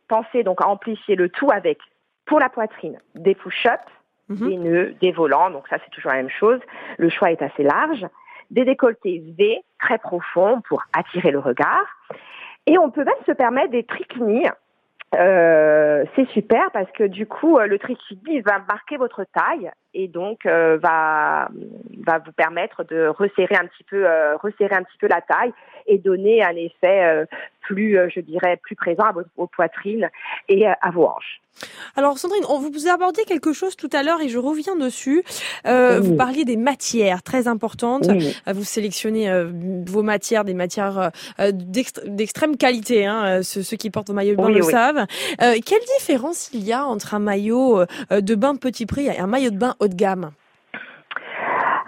penser 0.09 0.43
donc 0.43 0.61
à 0.63 0.69
amplifier 0.69 1.17
le 1.17 1.29
tout 1.29 1.51
avec, 1.51 1.79
pour 2.27 2.39
la 2.39 2.49
poitrine, 2.49 2.99
des 3.15 3.35
push-ups, 3.35 3.81
mhm. 4.29 4.49
des 4.49 4.57
nœuds, 4.57 4.95
des 5.01 5.13
volants. 5.13 5.51
Donc 5.51 5.67
ça, 5.69 5.79
c'est 5.83 5.91
toujours 5.91 6.11
la 6.11 6.19
même 6.19 6.31
chose. 6.31 6.61
Le 6.99 7.09
choix 7.09 7.31
est 7.31 7.43
assez 7.43 7.63
large. 7.63 8.07
Des 8.51 8.65
décolletés 8.65 9.23
V 9.39 9.63
très 9.81 9.99
profonds 9.99 10.61
pour 10.69 10.83
attirer 10.93 11.31
le 11.31 11.39
regard. 11.39 11.87
Et 12.71 12.79
on 12.79 12.93
peut 12.93 13.03
même 13.03 13.12
se 13.27 13.33
permettre 13.33 13.73
des 13.73 13.83
trichinies. 13.83 14.47
Euh, 15.17 16.05
c'est 16.15 16.29
super 16.29 16.71
parce 16.71 16.91
que 16.93 17.03
du 17.03 17.27
coup, 17.27 17.59
le 17.59 17.79
trichini 17.81 18.41
va 18.43 18.61
marquer 18.69 18.97
votre 18.97 19.25
taille 19.35 19.73
et 19.95 20.09
donc 20.09 20.47
euh, 20.47 20.79
va 20.79 21.49
va 22.07 22.19
vous 22.19 22.33
permettre 22.33 22.85
de 22.85 23.07
resserrer 23.07 23.57
un 23.57 23.67
petit 23.67 23.85
peu 23.85 24.07
euh, 24.07 24.37
resserrer 24.37 24.75
un 24.75 24.83
petit 24.83 24.99
peu 24.99 25.09
la 25.09 25.21
taille 25.21 25.53
et 25.87 25.99
donner 25.99 26.43
un 26.43 26.55
effet 26.57 27.05
euh, 27.05 27.25
plus 27.61 27.99
je 28.13 28.21
dirais 28.21 28.57
plus 28.57 28.75
présent 28.75 29.05
à 29.05 29.13
vos, 29.13 29.47
poitrines 29.47 30.09
et 30.49 30.67
à 30.67 30.91
vos 30.93 31.07
hanches. 31.07 31.41
Alors 31.95 32.19
Sandrine, 32.19 32.45
on 32.49 32.59
vous 32.59 32.89
a 32.89 32.93
abordé 32.95 33.23
quelque 33.25 33.53
chose 33.53 33.77
tout 33.77 33.91
à 33.93 34.03
l'heure 34.03 34.21
et 34.21 34.29
je 34.29 34.39
reviens 34.39 34.77
dessus. 34.77 35.23
Vous 35.65 36.17
parliez 36.17 36.45
des 36.45 36.57
matières 36.57 37.23
très 37.23 37.47
importantes. 37.47 38.09
Vous 38.47 38.65
sélectionnez 38.65 39.31
vos 39.87 40.03
matières, 40.03 40.45
des 40.45 40.55
matières 40.55 41.13
d'extrême 41.39 42.57
qualité. 42.57 43.07
Hein, 43.07 43.43
ceux, 43.43 43.77
qui 43.77 43.91
portent 43.91 44.11
un 44.11 44.15
maillot 44.15 44.33
de 44.33 44.43
bain 44.43 44.49
le 44.49 44.63
savent. 44.63 45.07
quelle 45.39 45.85
différence 45.99 46.51
il 46.53 46.65
y 46.65 46.73
a 46.73 46.85
entre 46.87 47.15
un 47.15 47.21
maillot 47.21 47.85
de 48.11 48.35
bain 48.35 48.57
petit 48.57 48.87
prix 48.87 49.07
et 49.07 49.19
un 49.19 49.27
maillot 49.27 49.51
de 49.51 49.59
bain 49.59 49.77
haut 49.81 49.89
de 49.89 49.95
gamme 49.95 50.31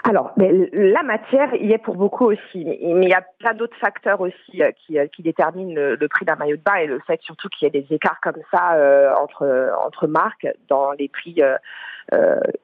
alors, 0.05 0.33
la 0.37 1.03
matière 1.05 1.55
y 1.55 1.73
est 1.73 1.79
pour 1.79 1.95
beaucoup 1.95 2.27
aussi, 2.27 2.65
mais, 2.65 2.79
il 2.83 3.09
y 3.09 3.15
a 3.15 3.23
plein 3.39 3.55
d'autres 3.55 3.77
facteurs 3.77 4.21
aussi 4.21 4.61
euh, 4.61 4.73
qui, 4.73 4.99
euh, 4.99 5.07
qui, 5.07 5.23
déterminent 5.23 5.73
le, 5.75 6.09
prix 6.09 6.25
d'un 6.25 6.35
maillot 6.35 6.57
de 6.57 6.63
bain 6.63 6.75
et 6.75 6.87
le 6.87 6.99
fait 7.07 7.21
surtout 7.23 7.49
qu'il 7.49 7.67
y 7.67 7.69
ait 7.69 7.81
des 7.81 7.95
écarts 7.95 8.21
comme 8.21 8.43
ça 8.53 8.75
euh, 8.75 9.15
entre 9.15 9.73
entre 9.87 10.09
marques 10.09 10.49
dans 10.69 10.91
les 10.93 11.09
prix 11.09 11.41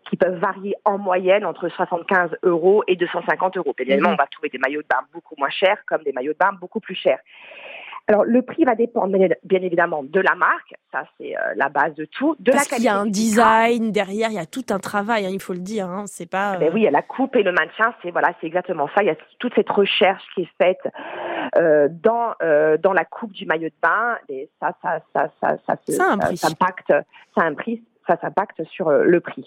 qui 0.05 0.17
peuvent 0.17 0.39
varier 0.39 0.75
en 0.85 0.99
moyenne 0.99 1.47
entre 1.47 1.69
75 1.69 2.37
euros 2.43 2.83
et 2.89 2.97
250 2.97 3.57
euros. 3.57 3.75
Évidemment, 3.79 4.09
mhm. 4.09 4.15
on 4.15 4.23
va 4.23 4.27
trouver 4.27 4.49
des 4.49 4.59
maillots 4.59 4.83
de 4.83 4.89
bain 4.89 5.01
beaucoup 5.15 5.37
moins 5.39 5.49
chers 5.49 5.79
comme 5.87 6.03
des 6.03 6.13
maillots 6.13 6.33
de 6.33 6.39
bain 6.39 6.53
beaucoup 6.61 6.81
plus 6.81 6.97
chers. 6.97 7.21
Alors 8.11 8.25
le 8.25 8.41
prix 8.41 8.65
va 8.65 8.75
dépendre 8.75 9.15
bien 9.45 9.61
évidemment 9.61 10.03
de 10.03 10.21
la 10.21 10.35
marque, 10.35 10.75
ça 10.91 11.05
c'est 11.19 11.37
euh, 11.37 11.53
la 11.57 11.69
base 11.69 11.95
de 11.95 12.07
tout, 12.07 12.37
de 12.39 12.53
Parce 12.53 12.65
la 12.65 12.71
qualité. 12.71 12.83
Il 12.83 12.87
y 12.87 12.89
a 12.89 12.97
un 12.97 13.07
design 13.07 13.93
derrière, 13.93 14.31
il 14.31 14.37
y 14.37 14.39
a 14.39 14.47
tout 14.47 14.65
un 14.71 14.79
travail, 14.79 15.27
hein, 15.27 15.31
il 15.31 15.43
faut 15.43 15.53
le 15.53 15.59
dire. 15.59 15.87
Hein, 15.87 16.05
c'est 16.07 16.29
pas. 16.29 16.57
Ben 16.57 16.71
oui, 16.73 16.81
il 16.81 16.85
y 16.85 16.89
a 16.89 16.91
la 16.91 17.03
coupe 17.03 17.37
et 17.37 17.43
le 17.43 17.53
maintien, 17.53 17.95
c'est 18.03 18.11
voilà, 18.11 18.33
c'est 18.41 18.47
exactement 18.47 18.89
ça. 18.95 19.03
Il 19.03 19.09
y 19.09 19.11
a 19.11 19.17
toute 19.39 19.55
cette 19.55 19.69
recherche 19.69 20.23
qui 20.35 20.43
est 20.43 20.51
faite 20.57 20.81
euh, 21.59 21.89
dans 21.91 22.33
euh, 22.43 22.79
dans 22.79 22.95
la 22.95 23.05
coupe 23.05 23.33
du 23.33 23.45
maillot 23.45 23.69
de 23.69 23.75
bain, 23.83 24.17
et 24.31 24.49
ça 24.59 24.73
ça 24.81 25.01
ça 25.13 25.31
ça 25.43 25.59
ça, 25.67 25.77
ça, 25.87 26.17
ça, 26.19 26.37
ça 26.37 26.49
impacte, 26.49 26.89
ça 26.89 27.43
a 27.43 27.45
un 27.45 27.55
prix 27.55 27.83
ça 28.09 28.17
s'impacte 28.21 28.65
sur 28.65 28.89
euh, 28.89 29.05
le 29.05 29.21
prix. 29.21 29.47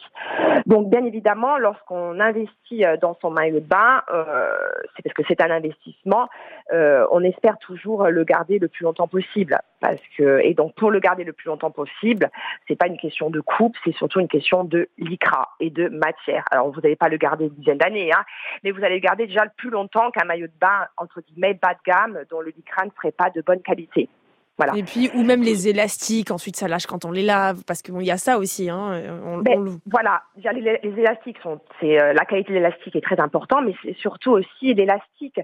Donc 0.66 0.90
bien 0.90 1.04
évidemment, 1.04 1.58
lorsqu'on 1.58 2.20
investit 2.20 2.86
euh, 2.86 2.96
dans 2.98 3.18
son 3.22 3.32
maillot 3.32 3.60
de 3.60 3.66
bain, 3.66 4.04
euh, 4.14 4.54
c'est 4.96 5.04
parce 5.04 5.16
que 5.16 5.24
c'est 5.28 5.42
un 5.42 5.52
investissement, 5.52 6.30
on 6.74 7.24
espère 7.24 7.58
toujours 7.58 8.08
le 8.08 8.24
garder 8.24 8.60
le 8.60 8.68
plus 8.68 8.84
longtemps 8.84 9.08
possible. 9.08 9.60
Parce 9.82 10.02
que 10.18 10.40
et 10.44 10.54
donc 10.54 10.76
pour 10.76 10.92
le 10.92 11.00
garder 11.00 11.24
le 11.24 11.34
plus 11.34 11.48
longtemps 11.48 11.72
possible, 11.72 12.30
c'est 12.68 12.76
pas 12.76 12.88
une 12.88 12.98
question 12.98 13.30
de 13.30 13.42
coupe, 13.42 13.76
c'est 13.84 13.94
surtout 13.96 14.20
une 14.20 14.28
question 14.28 14.64
de 14.64 14.88
lycra 14.98 15.50
et 15.60 15.70
de 15.70 15.90
matière. 15.90 16.46
Alors 16.52 16.72
vous 16.72 16.80
n'allez 16.80 16.96
pas 16.96 17.10
le 17.10 17.18
garder 17.18 17.46
une 17.46 17.56
dizaine 17.56 17.80
d'années, 17.80 18.12
hein, 18.14 18.24
mais 18.64 18.72
vous 18.72 18.84
allez 18.84 18.96
le 18.96 19.02
garder 19.02 19.28
déjà 19.28 19.44
le 19.44 19.52
plus 19.58 19.70
longtemps 19.70 20.12
qu'un 20.12 20.26
maillot 20.26 20.48
de 20.48 20.60
bain 20.62 20.88
entre 20.98 21.22
guillemets 21.22 21.56
bas 21.56 21.74
de 21.74 21.80
gamme 21.86 22.20
dont 22.30 22.42
le 22.42 22.52
lycra 22.52 22.86
ne 22.86 22.92
serait 22.92 23.12
pas 23.12 23.30
de 23.32 23.42
bonne 23.42 23.62
qualité. 23.62 24.08
Et 24.76 24.84
puis, 24.84 25.10
ou 25.16 25.24
même 25.24 25.42
les 25.42 25.68
élastiques, 25.68 26.32
ensuite 26.32 26.56
ça 26.56 26.68
lâche 26.68 26.86
quand 26.86 27.06
on 27.06 27.12
les 27.12 27.24
lave, 27.24 27.64
parce 27.66 27.82
qu'il 27.82 28.00
y 28.04 28.12
a 28.12 28.18
ça 28.18 28.38
aussi. 28.38 28.70
Hein, 28.70 29.02
ben, 29.44 29.80
Voilà, 29.90 30.22
les, 30.36 30.80
élastiques, 30.98 31.38
sont, 31.42 31.60
c'est, 31.80 32.00
euh, 32.00 32.14
la 32.14 32.26
qualité 32.26 32.50
de 32.50 32.56
l'élastique 32.56 32.96
est 32.96 33.02
très 33.02 33.20
importante, 33.20 33.66
mais 33.66 33.74
c'est 33.84 33.96
surtout 33.98 34.32
aussi 34.32 34.74
l'élastique, 34.74 35.40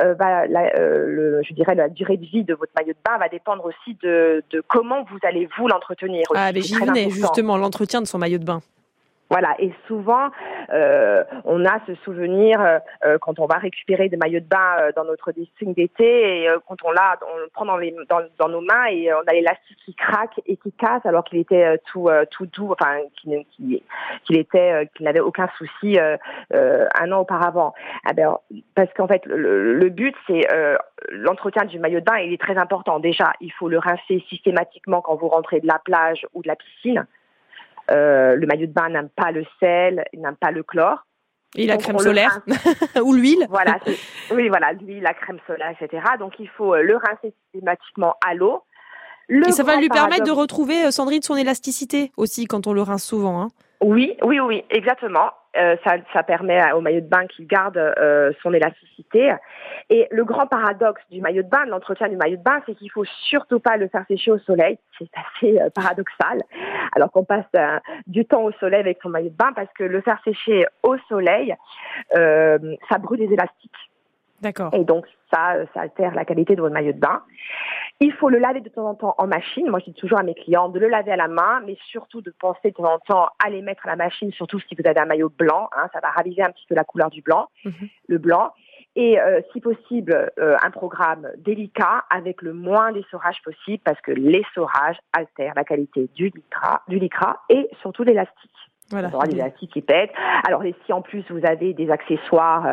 euh, 0.00 0.14
euh, 0.20 1.04
le, 1.06 1.42
je 1.42 1.52
dirais 1.54 1.74
la 1.74 1.88
durée 1.88 2.16
de 2.16 2.24
vie 2.24 2.44
de 2.44 2.54
votre 2.54 2.72
maillot 2.78 2.94
de 2.94 2.98
bain 3.04 3.18
va 3.18 3.28
dépendre 3.28 3.64
aussi 3.64 3.96
de, 4.02 4.42
de 4.50 4.62
comment 4.66 5.04
vous 5.04 5.18
allez 5.22 5.48
vous 5.58 5.68
l'entretenir. 5.68 6.24
Ah, 6.34 6.52
mais 6.52 6.62
j'y 6.62 6.74
venais 6.74 7.10
justement, 7.10 7.56
l'entretien 7.56 8.00
de 8.00 8.06
son 8.06 8.18
maillot 8.18 8.38
de 8.38 8.44
bain. 8.44 8.60
Voilà, 9.32 9.54
et 9.58 9.72
souvent, 9.86 10.28
euh, 10.74 11.24
on 11.46 11.64
a 11.64 11.80
ce 11.86 11.94
souvenir 12.04 12.60
euh, 12.60 12.78
euh, 13.06 13.16
quand 13.18 13.38
on 13.38 13.46
va 13.46 13.56
récupérer 13.56 14.10
des 14.10 14.18
maillots 14.18 14.40
de 14.40 14.44
bain 14.44 14.90
dans 14.94 15.04
notre 15.04 15.32
dressing 15.32 15.72
d'été 15.72 16.42
et 16.42 16.48
quand 16.68 16.76
on 16.84 16.90
l'a, 16.90 17.18
on 17.32 17.38
le 17.38 17.48
prend 17.48 17.64
dans, 17.64 17.78
les, 17.78 17.96
dans, 18.10 18.48
nos 18.50 18.60
mains 18.60 18.84
et 18.90 19.10
on 19.14 19.20
a 19.26 19.32
l'élastique 19.32 19.78
qui 19.86 19.94
craque 19.94 20.38
et 20.44 20.58
qui 20.58 20.70
casse 20.72 21.06
alors 21.06 21.24
qu'il 21.24 21.38
était 21.38 21.78
tout 21.86 22.10
tout 22.30 22.44
doux, 22.44 22.72
enfin 22.72 22.98
qu'il 23.16 23.42
qu'il 23.56 24.36
était 24.36 24.90
qu'il 24.94 25.06
n'avait 25.06 25.20
aucun 25.20 25.48
souci 25.56 25.98
un 25.98 27.12
an 27.12 27.20
auparavant. 27.20 27.72
Ah 28.04 28.12
ben, 28.12 28.36
parce 28.74 28.92
qu'en 28.92 29.08
fait, 29.08 29.24
le, 29.24 29.72
le 29.72 29.88
but 29.88 30.14
c'est 30.26 30.46
l'entretien 31.08 31.64
du 31.64 31.78
maillot 31.78 32.00
de 32.00 32.04
bain, 32.04 32.18
il 32.18 32.34
est 32.34 32.40
très 32.40 32.58
important. 32.58 32.98
Déjà, 32.98 33.32
il 33.40 33.50
faut 33.52 33.70
le 33.70 33.78
rincer 33.78 34.22
systématiquement 34.28 35.00
quand 35.00 35.14
vous 35.14 35.28
rentrez 35.28 35.60
de 35.60 35.66
la 35.66 35.78
plage 35.82 36.26
ou 36.34 36.42
de 36.42 36.48
la 36.48 36.56
piscine. 36.56 37.06
Euh, 37.90 38.36
le 38.36 38.46
maillot 38.46 38.66
de 38.66 38.72
bain 38.72 38.88
n'aime 38.88 39.08
pas 39.08 39.30
le 39.32 39.44
sel, 39.60 40.04
il 40.12 40.20
n'aime 40.20 40.36
pas 40.36 40.50
le 40.50 40.62
chlore. 40.62 41.04
Et 41.54 41.66
la 41.66 41.76
crème 41.76 41.98
solaire 41.98 42.40
ou 43.02 43.12
l'huile. 43.12 43.46
Voilà, 43.50 43.78
oui, 44.30 44.48
voilà, 44.48 44.72
l'huile, 44.72 45.02
la 45.02 45.12
crème 45.12 45.38
solaire, 45.46 45.74
etc. 45.78 46.02
Donc 46.18 46.34
il 46.38 46.48
faut 46.48 46.74
euh, 46.74 46.82
le 46.82 46.96
rincer 46.96 47.34
systématiquement 47.52 48.14
à 48.26 48.34
l'eau. 48.34 48.62
Et 49.28 49.52
ça 49.52 49.62
va 49.62 49.76
lui 49.76 49.88
permettre 49.88 50.24
de 50.24 50.30
retrouver, 50.30 50.86
euh, 50.86 50.90
Sandrine, 50.90 51.22
son 51.22 51.36
élasticité 51.36 52.10
aussi 52.16 52.46
quand 52.46 52.66
on 52.66 52.72
le 52.72 52.82
rince 52.82 53.04
souvent. 53.04 53.42
Hein. 53.42 53.48
Oui, 53.82 54.16
oui, 54.22 54.40
oui, 54.40 54.64
exactement. 54.70 55.30
Euh, 55.56 55.76
ça, 55.84 55.96
ça, 56.14 56.22
permet 56.22 56.72
au 56.72 56.80
maillot 56.80 57.00
de 57.00 57.08
bain 57.08 57.26
qu'il 57.26 57.46
garde 57.46 57.76
euh, 57.76 58.32
son 58.42 58.54
élasticité. 58.54 59.32
Et 59.90 60.08
le 60.10 60.24
grand 60.24 60.46
paradoxe 60.46 61.02
du 61.10 61.20
maillot 61.20 61.42
de 61.42 61.48
bain, 61.48 61.66
de 61.66 61.70
l'entretien 61.70 62.08
du 62.08 62.16
maillot 62.16 62.38
de 62.38 62.42
bain, 62.42 62.60
c'est 62.64 62.74
qu'il 62.74 62.90
faut 62.90 63.04
surtout 63.04 63.60
pas 63.60 63.76
le 63.76 63.88
faire 63.88 64.04
sécher 64.08 64.30
au 64.30 64.38
soleil. 64.38 64.78
C'est 64.98 65.10
assez 65.14 65.60
euh, 65.60 65.68
paradoxal, 65.68 66.42
alors 66.96 67.10
qu'on 67.10 67.24
passe 67.24 67.44
du 68.06 68.24
temps 68.24 68.44
au 68.44 68.52
soleil 68.52 68.80
avec 68.80 68.98
son 69.02 69.10
maillot 69.10 69.28
de 69.28 69.36
bain, 69.36 69.52
parce 69.54 69.70
que 69.74 69.84
le 69.84 70.00
faire 70.00 70.20
sécher 70.24 70.64
au 70.82 70.96
soleil, 71.08 71.54
ça 72.12 72.98
brûle 72.98 73.20
les 73.20 73.32
élastiques. 73.32 73.90
D'accord. 74.40 74.70
Et 74.72 74.84
donc 74.84 75.06
ça, 75.32 75.54
ça 75.72 75.82
altère 75.82 76.14
la 76.14 76.24
qualité 76.24 76.56
de 76.56 76.60
votre 76.60 76.74
maillot 76.74 76.92
de 76.92 76.98
bain. 76.98 77.22
Il 78.00 78.12
faut 78.12 78.28
le 78.28 78.38
laver 78.38 78.60
de 78.60 78.68
temps 78.68 78.88
en 78.88 78.94
temps 78.94 79.14
en 79.18 79.26
machine. 79.26 79.68
Moi, 79.68 79.78
je 79.80 79.86
dis 79.86 79.94
toujours 79.94 80.18
à 80.18 80.22
mes 80.22 80.34
clients 80.34 80.68
de 80.68 80.78
le 80.78 80.88
laver 80.88 81.12
à 81.12 81.16
la 81.16 81.28
main, 81.28 81.62
mais 81.64 81.76
surtout 81.86 82.20
de 82.20 82.32
penser 82.38 82.70
de 82.70 82.74
temps 82.74 82.94
en 82.94 82.98
temps 82.98 83.28
à 83.44 83.50
les 83.50 83.62
mettre 83.62 83.86
à 83.86 83.90
la 83.90 83.96
machine, 83.96 84.32
surtout 84.32 84.58
si 84.60 84.74
vous 84.74 84.86
avez 84.86 84.98
un 84.98 85.06
maillot 85.06 85.30
blanc. 85.30 85.68
Hein, 85.76 85.88
ça 85.92 86.00
va 86.00 86.10
raviver 86.10 86.42
un 86.42 86.50
petit 86.50 86.66
peu 86.68 86.74
la 86.74 86.84
couleur 86.84 87.10
du 87.10 87.22
blanc, 87.22 87.48
mhm. 87.64 87.88
le 88.08 88.18
blanc. 88.18 88.52
Et 88.94 89.18
euh, 89.20 89.40
si 89.52 89.60
possible, 89.60 90.30
euh, 90.38 90.56
un 90.62 90.70
programme 90.70 91.28
délicat 91.38 92.04
avec 92.10 92.42
le 92.42 92.52
moins 92.52 92.92
d'essorage 92.92 93.40
possible, 93.42 93.82
parce 93.84 94.00
que 94.02 94.12
l'essorage 94.12 94.98
altère 95.12 95.54
la 95.56 95.64
qualité 95.64 96.10
du 96.14 96.30
lycra, 96.34 96.82
du 96.88 96.98
lycra 96.98 97.40
et 97.48 97.70
surtout 97.80 98.02
l'élastique. 98.02 98.50
Voilà. 98.90 99.10
On 99.12 99.16
aura 99.16 99.26
des 99.26 99.36
élastiques 99.36 99.72
qui 99.72 99.80
pètent. 99.80 100.12
Alors, 100.46 100.62
si 100.84 100.92
en 100.92 101.02
plus 101.02 101.24
vous 101.30 101.44
avez 101.44 101.72
des 101.72 101.90
accessoires, 101.90 102.66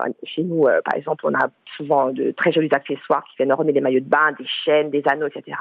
euh, 0.00 0.08
chez 0.22 0.42
nous, 0.42 0.66
euh, 0.66 0.80
par 0.84 0.96
exemple, 0.96 1.26
on 1.26 1.34
a 1.34 1.48
souvent 1.76 2.10
de 2.12 2.32
très 2.32 2.52
jolis 2.52 2.70
accessoires 2.72 3.24
qui 3.24 3.36
viennent 3.36 3.52
orner 3.52 3.72
des 3.72 3.80
maillots 3.80 4.00
de 4.00 4.08
bain, 4.08 4.32
des 4.38 4.46
chaînes, 4.64 4.90
des 4.90 5.02
anneaux, 5.06 5.26
etc. 5.26 5.56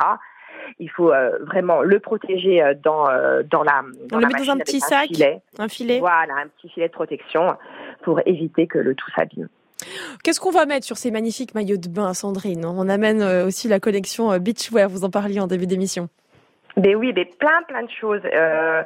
Il 0.79 0.89
faut 0.89 1.11
euh, 1.11 1.37
vraiment 1.45 1.81
le 1.81 1.99
protéger 1.99 2.63
dans 2.81 3.05
dans 3.49 3.63
la. 3.63 3.83
Dans 4.09 4.17
on 4.17 4.19
le 4.19 4.27
met 4.27 4.33
dans 4.33 4.51
un 4.51 4.57
petit 4.57 4.79
sac, 4.79 5.09
un 5.59 5.67
filet. 5.67 5.99
Voilà, 5.99 6.35
un 6.35 6.47
petit 6.47 6.69
filet 6.69 6.87
de 6.87 6.93
protection 6.93 7.55
pour 8.03 8.21
éviter 8.25 8.67
que 8.67 8.79
le 8.79 8.95
tout 8.95 9.11
s'abîme. 9.15 9.49
Qu'est-ce 10.23 10.39
qu'on 10.39 10.51
va 10.51 10.65
mettre 10.65 10.85
sur 10.85 10.97
ces 10.97 11.11
magnifiques 11.11 11.53
maillots 11.53 11.77
de 11.77 11.89
bain, 11.89 12.13
Sandrine? 12.13 12.65
On 12.65 12.87
amène 12.87 13.21
aussi 13.45 13.67
la 13.67 13.79
collection 13.79 14.35
Beachwear, 14.39 14.89
vous 14.89 15.03
en 15.03 15.09
parliez 15.09 15.39
en 15.39 15.47
début 15.47 15.67
d'émission. 15.67 16.09
Ben 16.77 16.95
oui, 16.95 17.13
mais 17.15 17.25
plein 17.25 17.61
plein 17.67 17.83
de 17.83 17.89
choses. 17.89 18.21
Euh, 18.25 18.83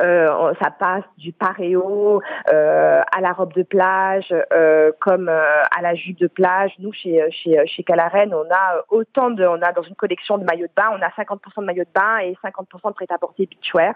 euh, 0.00 0.54
ça 0.62 0.70
passe 0.70 1.04
du 1.18 1.32
paréo 1.32 2.22
euh, 2.52 3.02
à 3.12 3.20
la 3.20 3.32
robe 3.32 3.52
de 3.54 3.64
plage, 3.64 4.32
euh, 4.52 4.92
comme 5.00 5.28
euh, 5.28 5.62
à 5.76 5.82
la 5.82 5.94
jupe 5.94 6.18
de 6.18 6.28
plage. 6.28 6.72
Nous, 6.78 6.92
chez 6.92 7.24
chez 7.30 7.60
chez 7.66 7.82
Calaren, 7.82 8.32
on 8.32 8.46
a 8.50 8.84
autant 8.90 9.30
de, 9.30 9.44
on 9.44 9.60
a 9.62 9.72
dans 9.72 9.82
une 9.82 9.96
collection 9.96 10.38
de 10.38 10.44
maillots 10.44 10.66
de 10.66 10.72
bain, 10.76 10.90
on 10.92 11.02
a 11.02 11.08
50% 11.08 11.60
de 11.60 11.64
maillots 11.64 11.84
de 11.84 12.00
bain 12.00 12.18
et 12.18 12.36
50% 12.44 12.88
de 12.88 12.94
prêt-à-porter 12.94 13.46
beachwear. 13.46 13.94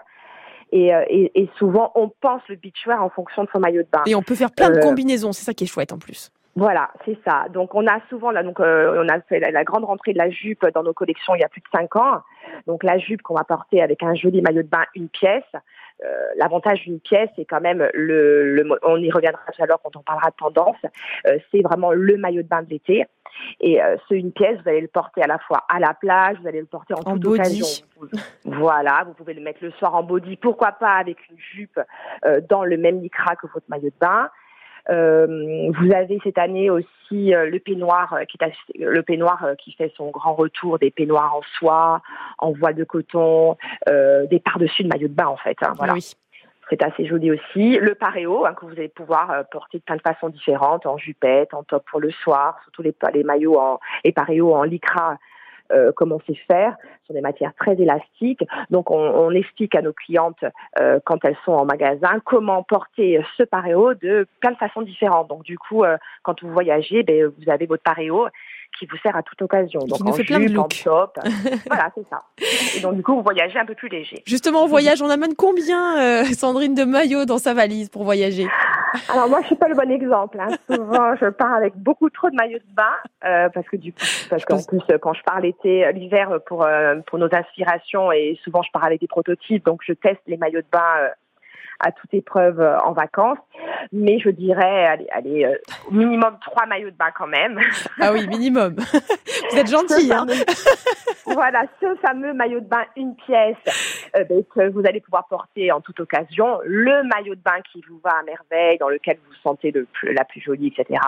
Et, 0.71 0.89
et, 0.89 1.31
et, 1.33 1.49
souvent, 1.57 1.91
on 1.95 2.09
pense 2.09 2.43
le 2.47 2.55
beachwear 2.55 3.01
en 3.01 3.09
fonction 3.09 3.43
de 3.43 3.49
son 3.51 3.59
maillot 3.59 3.81
de 3.81 3.87
bain. 3.91 4.03
Et 4.05 4.13
on 4.13 4.21
peut 4.21 4.35
faire 4.35 4.51
plein 4.51 4.69
de 4.69 4.79
combinaisons, 4.79 5.31
c'est 5.31 5.43
ça 5.43 5.53
qui 5.55 5.63
est 5.63 5.67
chouette 5.67 5.91
en 5.91 5.97
plus. 5.97 6.31
Voilà, 6.55 6.89
c'est 7.05 7.17
ça. 7.25 7.45
Donc 7.53 7.73
on 7.73 7.87
a 7.87 7.99
souvent 8.09 8.31
là, 8.31 8.43
donc 8.43 8.59
on 8.59 9.07
a 9.07 9.21
fait 9.21 9.39
la, 9.39 9.63
grande 9.63 9.85
rentrée 9.85 10.13
de 10.13 10.17
la 10.17 10.29
jupe 10.29 10.65
dans 10.73 10.83
nos 10.83 10.93
collections 10.93 11.33
il 11.33 11.39
y 11.39 11.43
a 11.43 11.47
plus 11.47 11.61
de 11.61 11.67
cinq 11.71 11.95
ans. 11.95 12.21
Donc 12.67 12.83
la 12.83 12.97
jupe 12.97 13.21
qu'on 13.21 13.35
va 13.35 13.43
porter 13.43 13.81
avec 13.81 14.03
un 14.03 14.15
joli 14.15 14.41
maillot 14.41 14.63
de 14.63 14.67
bain, 14.67 14.85
une 14.95 15.09
pièce. 15.09 15.43
Euh, 16.05 16.07
l'avantage 16.37 16.83
d'une 16.83 16.99
pièce, 16.99 17.29
c'est 17.35 17.43
quand 17.43 17.59
même 17.59 17.85
le, 17.93 18.55
le, 18.55 18.79
on 18.83 18.97
y 18.97 19.11
reviendra 19.11 19.41
tout 19.51 19.61
à 19.61 19.65
l'heure 19.65 19.81
quand 19.83 19.95
on 19.97 20.01
parlera 20.01 20.29
de 20.29 20.35
tendance. 20.35 20.77
Euh, 21.27 21.37
c'est 21.51 21.61
vraiment 21.61 21.91
le 21.91 22.17
maillot 22.17 22.41
de 22.41 22.47
bain 22.47 22.63
de 22.63 22.69
l'été. 22.69 23.05
Et 23.59 23.81
euh, 23.83 23.97
ce 24.07 24.13
une 24.13 24.31
pièce, 24.31 24.57
vous 24.63 24.69
allez 24.69 24.81
le 24.81 24.87
porter 24.87 25.21
à 25.21 25.27
la 25.27 25.39
fois 25.39 25.65
à 25.67 25.79
la 25.79 25.93
plage, 25.93 26.37
vous 26.41 26.47
allez 26.47 26.61
le 26.61 26.67
porter 26.67 26.93
en, 26.93 27.03
toute 27.03 27.25
occasion. 27.25 27.65
Voilà, 28.45 29.03
vous 29.05 29.13
pouvez 29.13 29.33
le 29.33 29.41
mettre 29.41 29.59
le 29.61 29.71
soir 29.71 29.93
en 29.93 30.03
body, 30.03 30.37
pourquoi 30.37 30.71
pas 30.71 30.93
avec 30.93 31.17
une 31.29 31.37
jupe 31.37 31.79
dans 32.49 32.63
le 32.63 32.77
même 32.77 33.01
lycra 33.01 33.35
que 33.35 33.47
votre 33.47 33.65
maillot 33.69 33.89
de 33.89 33.99
bain. 33.99 34.29
Euh, 34.89 35.71
vous 35.79 35.93
avez 35.93 36.19
cette 36.23 36.37
année 36.37 36.69
aussi 36.69 37.33
euh, 37.33 37.49
le 37.49 37.59
peignoir 37.59 38.13
euh, 38.13 38.23
qui 38.25 38.37
le 38.77 39.01
peignoir 39.03 39.45
qui 39.59 39.73
fait 39.73 39.91
son 39.95 40.09
grand 40.09 40.33
retour, 40.33 40.79
des 40.79 40.89
peignoirs 40.91 41.35
en 41.35 41.41
soie, 41.57 42.01
en 42.39 42.51
voile 42.51 42.75
de 42.75 42.83
coton, 42.83 43.57
des 43.87 44.39
par-dessus 44.39 44.83
de 44.83 44.87
maillot 44.87 45.07
de 45.07 45.13
bain 45.13 45.27
en 45.27 45.37
fait. 45.37 45.57
Hein, 45.61 45.73
voilà. 45.77 45.93
C'est 46.69 46.83
assez 46.83 47.07
joli 47.07 47.31
aussi. 47.31 47.79
Le 47.79 47.95
paréo, 47.95 48.45
hein, 48.45 48.53
que 48.53 48.63
vous 48.63 48.73
allez 48.73 48.89
pouvoir 48.89 49.43
porter 49.51 49.79
de 49.79 49.83
plein 49.83 49.95
de 49.95 50.01
façons 50.01 50.29
différentes, 50.29 50.85
en 50.85 50.97
jupette, 50.97 51.55
en 51.55 51.63
top 51.63 51.83
pour 51.89 51.99
le 51.99 52.11
soir, 52.11 52.59
surtout 52.63 52.83
les, 52.83 52.93
les 53.11 53.23
maillots 53.23 53.57
en, 53.59 53.79
les 54.05 54.11
paréos 54.11 54.53
en 54.53 54.63
lycra 54.63 55.17
euh, 55.71 55.91
comment 55.95 56.19
c'est 56.25 56.35
faire, 56.47 56.75
sur 57.05 57.13
des 57.13 57.21
matières 57.21 57.53
très 57.55 57.73
élastiques. 57.73 58.43
Donc 58.69 58.91
on, 58.91 58.97
on 58.97 59.31
explique 59.31 59.75
à 59.75 59.81
nos 59.81 59.93
clientes 59.93 60.43
euh, 60.79 60.99
quand 61.05 61.23
elles 61.23 61.37
sont 61.45 61.51
en 61.51 61.65
magasin 61.65 62.19
comment 62.25 62.63
porter 62.63 63.21
ce 63.37 63.43
paréo 63.43 63.93
de 63.93 64.27
plein 64.39 64.51
de 64.51 64.57
façons 64.57 64.81
différentes. 64.81 65.27
Donc 65.27 65.43
du 65.43 65.57
coup, 65.57 65.83
euh, 65.83 65.97
quand 66.23 66.41
vous 66.41 66.51
voyagez, 66.51 67.03
ben, 67.03 67.25
vous 67.25 67.51
avez 67.51 67.65
votre 67.65 67.83
paréo 67.83 68.27
qui 68.77 68.85
vous 68.85 68.97
sert 68.97 69.15
à 69.15 69.23
toute 69.23 69.41
occasion. 69.41 69.79
Donc 69.81 70.01
en 70.05 70.13
jupe, 70.13 70.57
en 70.57 70.67
top. 70.67 71.17
voilà, 71.67 71.91
c'est 71.95 72.07
ça. 72.07 72.23
Et 72.75 72.81
donc 72.81 72.95
du 72.95 73.03
coup, 73.03 73.15
vous 73.15 73.23
voyagez 73.23 73.59
un 73.59 73.65
peu 73.65 73.75
plus 73.75 73.89
léger. 73.89 74.21
Justement, 74.25 74.63
on 74.63 74.67
voyage, 74.67 75.01
on 75.01 75.09
amène 75.09 75.35
combien, 75.35 76.23
Sandrine, 76.33 76.75
de 76.75 76.83
maillots 76.83 77.25
dans 77.25 77.39
sa 77.39 77.53
valise 77.53 77.89
pour 77.89 78.03
voyager? 78.03 78.47
Alors 79.09 79.29
moi, 79.29 79.41
je 79.41 79.47
suis 79.47 79.55
pas 79.55 79.67
le 79.67 79.75
bon 79.75 79.91
exemple. 79.91 80.39
Hein. 80.39 80.49
Souvent, 80.69 81.15
je 81.15 81.27
pars 81.29 81.53
avec 81.53 81.75
beaucoup 81.75 82.09
trop 82.09 82.29
de 82.29 82.35
maillots 82.35 82.59
de 82.59 82.73
bain 82.73 82.93
euh, 83.25 83.49
parce 83.49 83.67
que 83.67 83.77
du 83.77 83.93
coup, 83.93 83.99
parce 84.29 84.45
qu'en 84.45 84.61
plus, 84.61 84.81
quand 85.01 85.13
je 85.13 85.23
pars 85.23 85.39
l'été, 85.39 85.85
euh, 85.85 85.91
l'hiver 85.91 86.39
pour 86.45 86.63
euh, 86.63 86.95
pour 87.07 87.19
nos 87.19 87.33
aspirations 87.33 88.11
et 88.11 88.39
souvent 88.43 88.61
je 88.61 88.71
pars 88.71 88.83
avec 88.83 89.01
des 89.01 89.07
prototypes, 89.07 89.65
donc 89.65 89.81
je 89.85 89.93
teste 89.93 90.21
les 90.27 90.37
maillots 90.37 90.61
de 90.61 90.67
bain 90.71 91.09
à 91.79 91.91
toute 91.91 92.13
épreuve 92.13 92.59
en 92.83 92.93
vacances. 92.93 93.37
Mais 93.91 94.19
je 94.19 94.29
dirais, 94.29 94.85
allez, 94.85 95.07
allez 95.11 95.55
au 95.87 95.93
minimum 95.93 96.37
trois 96.41 96.65
maillots 96.65 96.91
de 96.91 96.95
bain 96.95 97.11
quand 97.17 97.27
même. 97.27 97.59
Ah 97.99 98.11
oui, 98.11 98.27
minimum. 98.27 98.75
Vous 99.51 99.57
êtes 99.57 99.69
gentil. 99.69 100.11
Hein 100.11 100.25
voilà, 101.25 101.63
ce 101.79 101.95
fameux 102.01 102.33
maillot 102.33 102.59
de 102.59 102.65
bain 102.65 102.83
une 102.95 103.15
pièce 103.15 103.57
euh, 104.15 104.23
ben, 104.23 104.43
que 104.43 104.69
vous 104.69 104.81
allez 104.85 105.01
pouvoir 105.01 105.27
porter 105.27 105.71
en 105.71 105.81
toute 105.81 105.99
occasion, 105.99 106.59
le 106.65 107.03
maillot 107.03 107.35
de 107.35 107.41
bain 107.41 107.61
qui 107.71 107.83
vous 107.89 107.99
va 108.03 108.11
à 108.11 108.23
merveille, 108.23 108.77
dans 108.77 108.89
lequel 108.89 109.17
vous 109.17 109.31
vous 109.31 109.41
sentez 109.41 109.71
le 109.71 109.87
la 110.03 110.23
plus 110.23 110.41
jolie, 110.41 110.67
etc. 110.67 110.99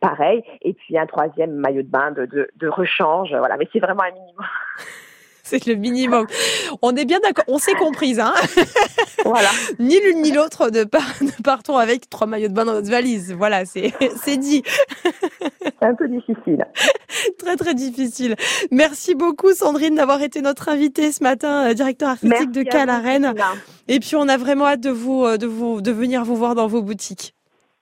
Pareil, 0.00 0.42
et 0.62 0.72
puis 0.72 0.98
un 0.98 1.06
troisième 1.06 1.52
maillot 1.52 1.82
de 1.82 1.88
bain 1.88 2.10
de, 2.12 2.26
de, 2.26 2.50
de 2.56 2.68
rechange, 2.68 3.34
voilà, 3.34 3.56
mais 3.56 3.68
c'est 3.72 3.80
vraiment 3.80 4.02
un 4.02 4.12
minimum. 4.12 4.46
C'est 5.52 5.66
le 5.66 5.74
minimum. 5.74 6.26
On 6.82 6.94
est 6.94 7.04
bien 7.04 7.18
d'accord, 7.20 7.44
on 7.48 7.58
s'est 7.58 7.74
comprise, 7.74 8.20
hein 8.20 8.32
Voilà. 9.24 9.48
ni 9.78 10.00
l'une 10.00 10.22
ni 10.22 10.30
l'autre 10.30 10.70
ne, 10.72 10.84
partons 11.42 11.76
avec 11.76 12.08
trois 12.08 12.26
maillots 12.26 12.48
de 12.48 12.54
bain 12.54 12.64
dans 12.64 12.74
notre 12.74 12.90
valise. 12.90 13.32
Voilà, 13.32 13.64
c'est 13.64 13.92
dit. 14.36 14.62
C'est 15.62 15.86
un 15.86 15.94
peu 15.94 16.08
difficile. 16.08 16.64
très 17.38 17.56
très 17.56 17.74
difficile. 17.74 18.36
Merci 18.70 19.14
beaucoup 19.14 19.52
Sandrine 19.52 19.96
d'avoir 19.96 20.22
été 20.22 20.40
notre 20.40 20.68
invitée 20.68 21.12
ce 21.12 21.22
matin, 21.22 21.70
euh, 21.70 21.74
directeur 21.74 22.10
artistique 22.10 22.52
de 22.52 22.62
Calarène. 22.62 23.34
Et 23.88 23.98
puis 23.98 24.14
on 24.16 24.28
a 24.28 24.36
vraiment 24.36 24.66
hâte 24.66 24.80
de 24.80 24.90
vous 24.90 25.24
euh, 25.24 25.36
de 25.36 25.46
vous 25.46 25.80
de 25.80 25.90
venir 25.90 26.24
vous 26.24 26.36
voir 26.36 26.54
dans 26.54 26.66
vos 26.68 26.82
boutiques. 26.82 27.34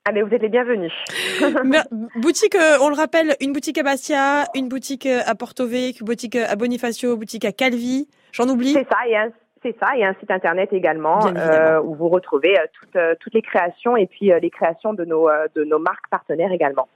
Ah 0.09 0.13
mais 0.13 0.23
vous 0.23 0.33
êtes 0.33 0.43
les 0.43 0.49
bienvenus. 0.49 0.93
boutique, 2.17 2.55
euh, 2.55 2.79
on 2.81 2.89
le 2.89 2.95
rappelle, 2.95 3.37
une 3.41 3.53
boutique 3.53 3.77
à 3.79 3.83
Bastia, 3.83 4.47
une 4.55 4.69
boutique 4.69 5.07
à 5.07 5.35
Porto 5.35 5.67
Vecchio, 5.67 6.01
une 6.01 6.07
boutique 6.07 6.37
à 6.37 6.57
Bonifacio, 6.57 7.17
boutique 7.17 7.45
à 7.45 7.53
Calvi. 7.53 8.09
J'en 8.33 8.49
oublie 8.49 8.73
C'est 8.73 8.89
ça, 8.89 9.07
et 9.07 9.17
un, 9.17 9.31
c'est 9.63 9.77
ça, 9.79 9.97
et 9.97 10.05
un 10.05 10.15
site 10.15 10.31
internet 10.31 10.73
également 10.73 11.21
euh, 11.27 11.81
où 11.83 11.95
vous 11.95 12.09
retrouvez 12.09 12.59
euh, 12.59 12.65
toutes, 12.73 12.97
euh, 12.97 13.15
toutes 13.21 13.35
les 13.35 13.43
créations 13.43 13.97
et 13.97 14.07
puis 14.07 14.31
les 14.41 14.51
créations 14.51 14.95
de 14.95 15.05
nos, 15.05 15.29
de 15.55 15.65
nos 15.65 15.79
marques 15.79 16.09
partenaires 16.11 16.53
également. 16.53 16.89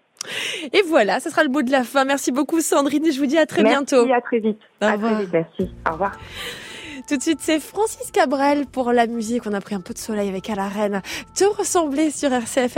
Et 0.72 0.80
voilà, 0.88 1.20
ce 1.20 1.28
sera 1.28 1.44
le 1.44 1.50
mot 1.50 1.60
de 1.60 1.70
la 1.70 1.84
fin. 1.84 2.04
Merci 2.04 2.32
beaucoup 2.32 2.60
Sandrine 2.60 3.04
et 3.04 3.12
je 3.12 3.20
vous 3.20 3.26
dis 3.26 3.36
à 3.36 3.44
très 3.44 3.62
bientôt. 3.62 4.06
Merci, 4.06 4.12
à 4.12 4.20
très 4.22 4.38
vite. 4.38 4.60
Au 4.80 4.84
à 4.86 4.96
très 4.96 5.14
vite, 5.16 5.32
merci. 5.32 5.74
Au 5.86 5.92
revoir. 5.92 6.12
Tout 7.06 7.18
de 7.18 7.22
suite, 7.22 7.40
c'est 7.42 7.60
Francis 7.60 8.10
Cabrel 8.10 8.64
pour 8.64 8.90
la 8.90 9.06
musique. 9.06 9.42
On 9.46 9.52
a 9.52 9.60
pris 9.60 9.74
un 9.74 9.82
peu 9.82 9.92
de 9.92 9.98
soleil 9.98 10.30
avec 10.30 10.48
à 10.48 10.54
la 10.54 10.68
reine. 10.68 11.02
Te 11.34 11.44
ressembler 11.44 12.10
sur 12.10 12.32
RCF. 12.32 12.72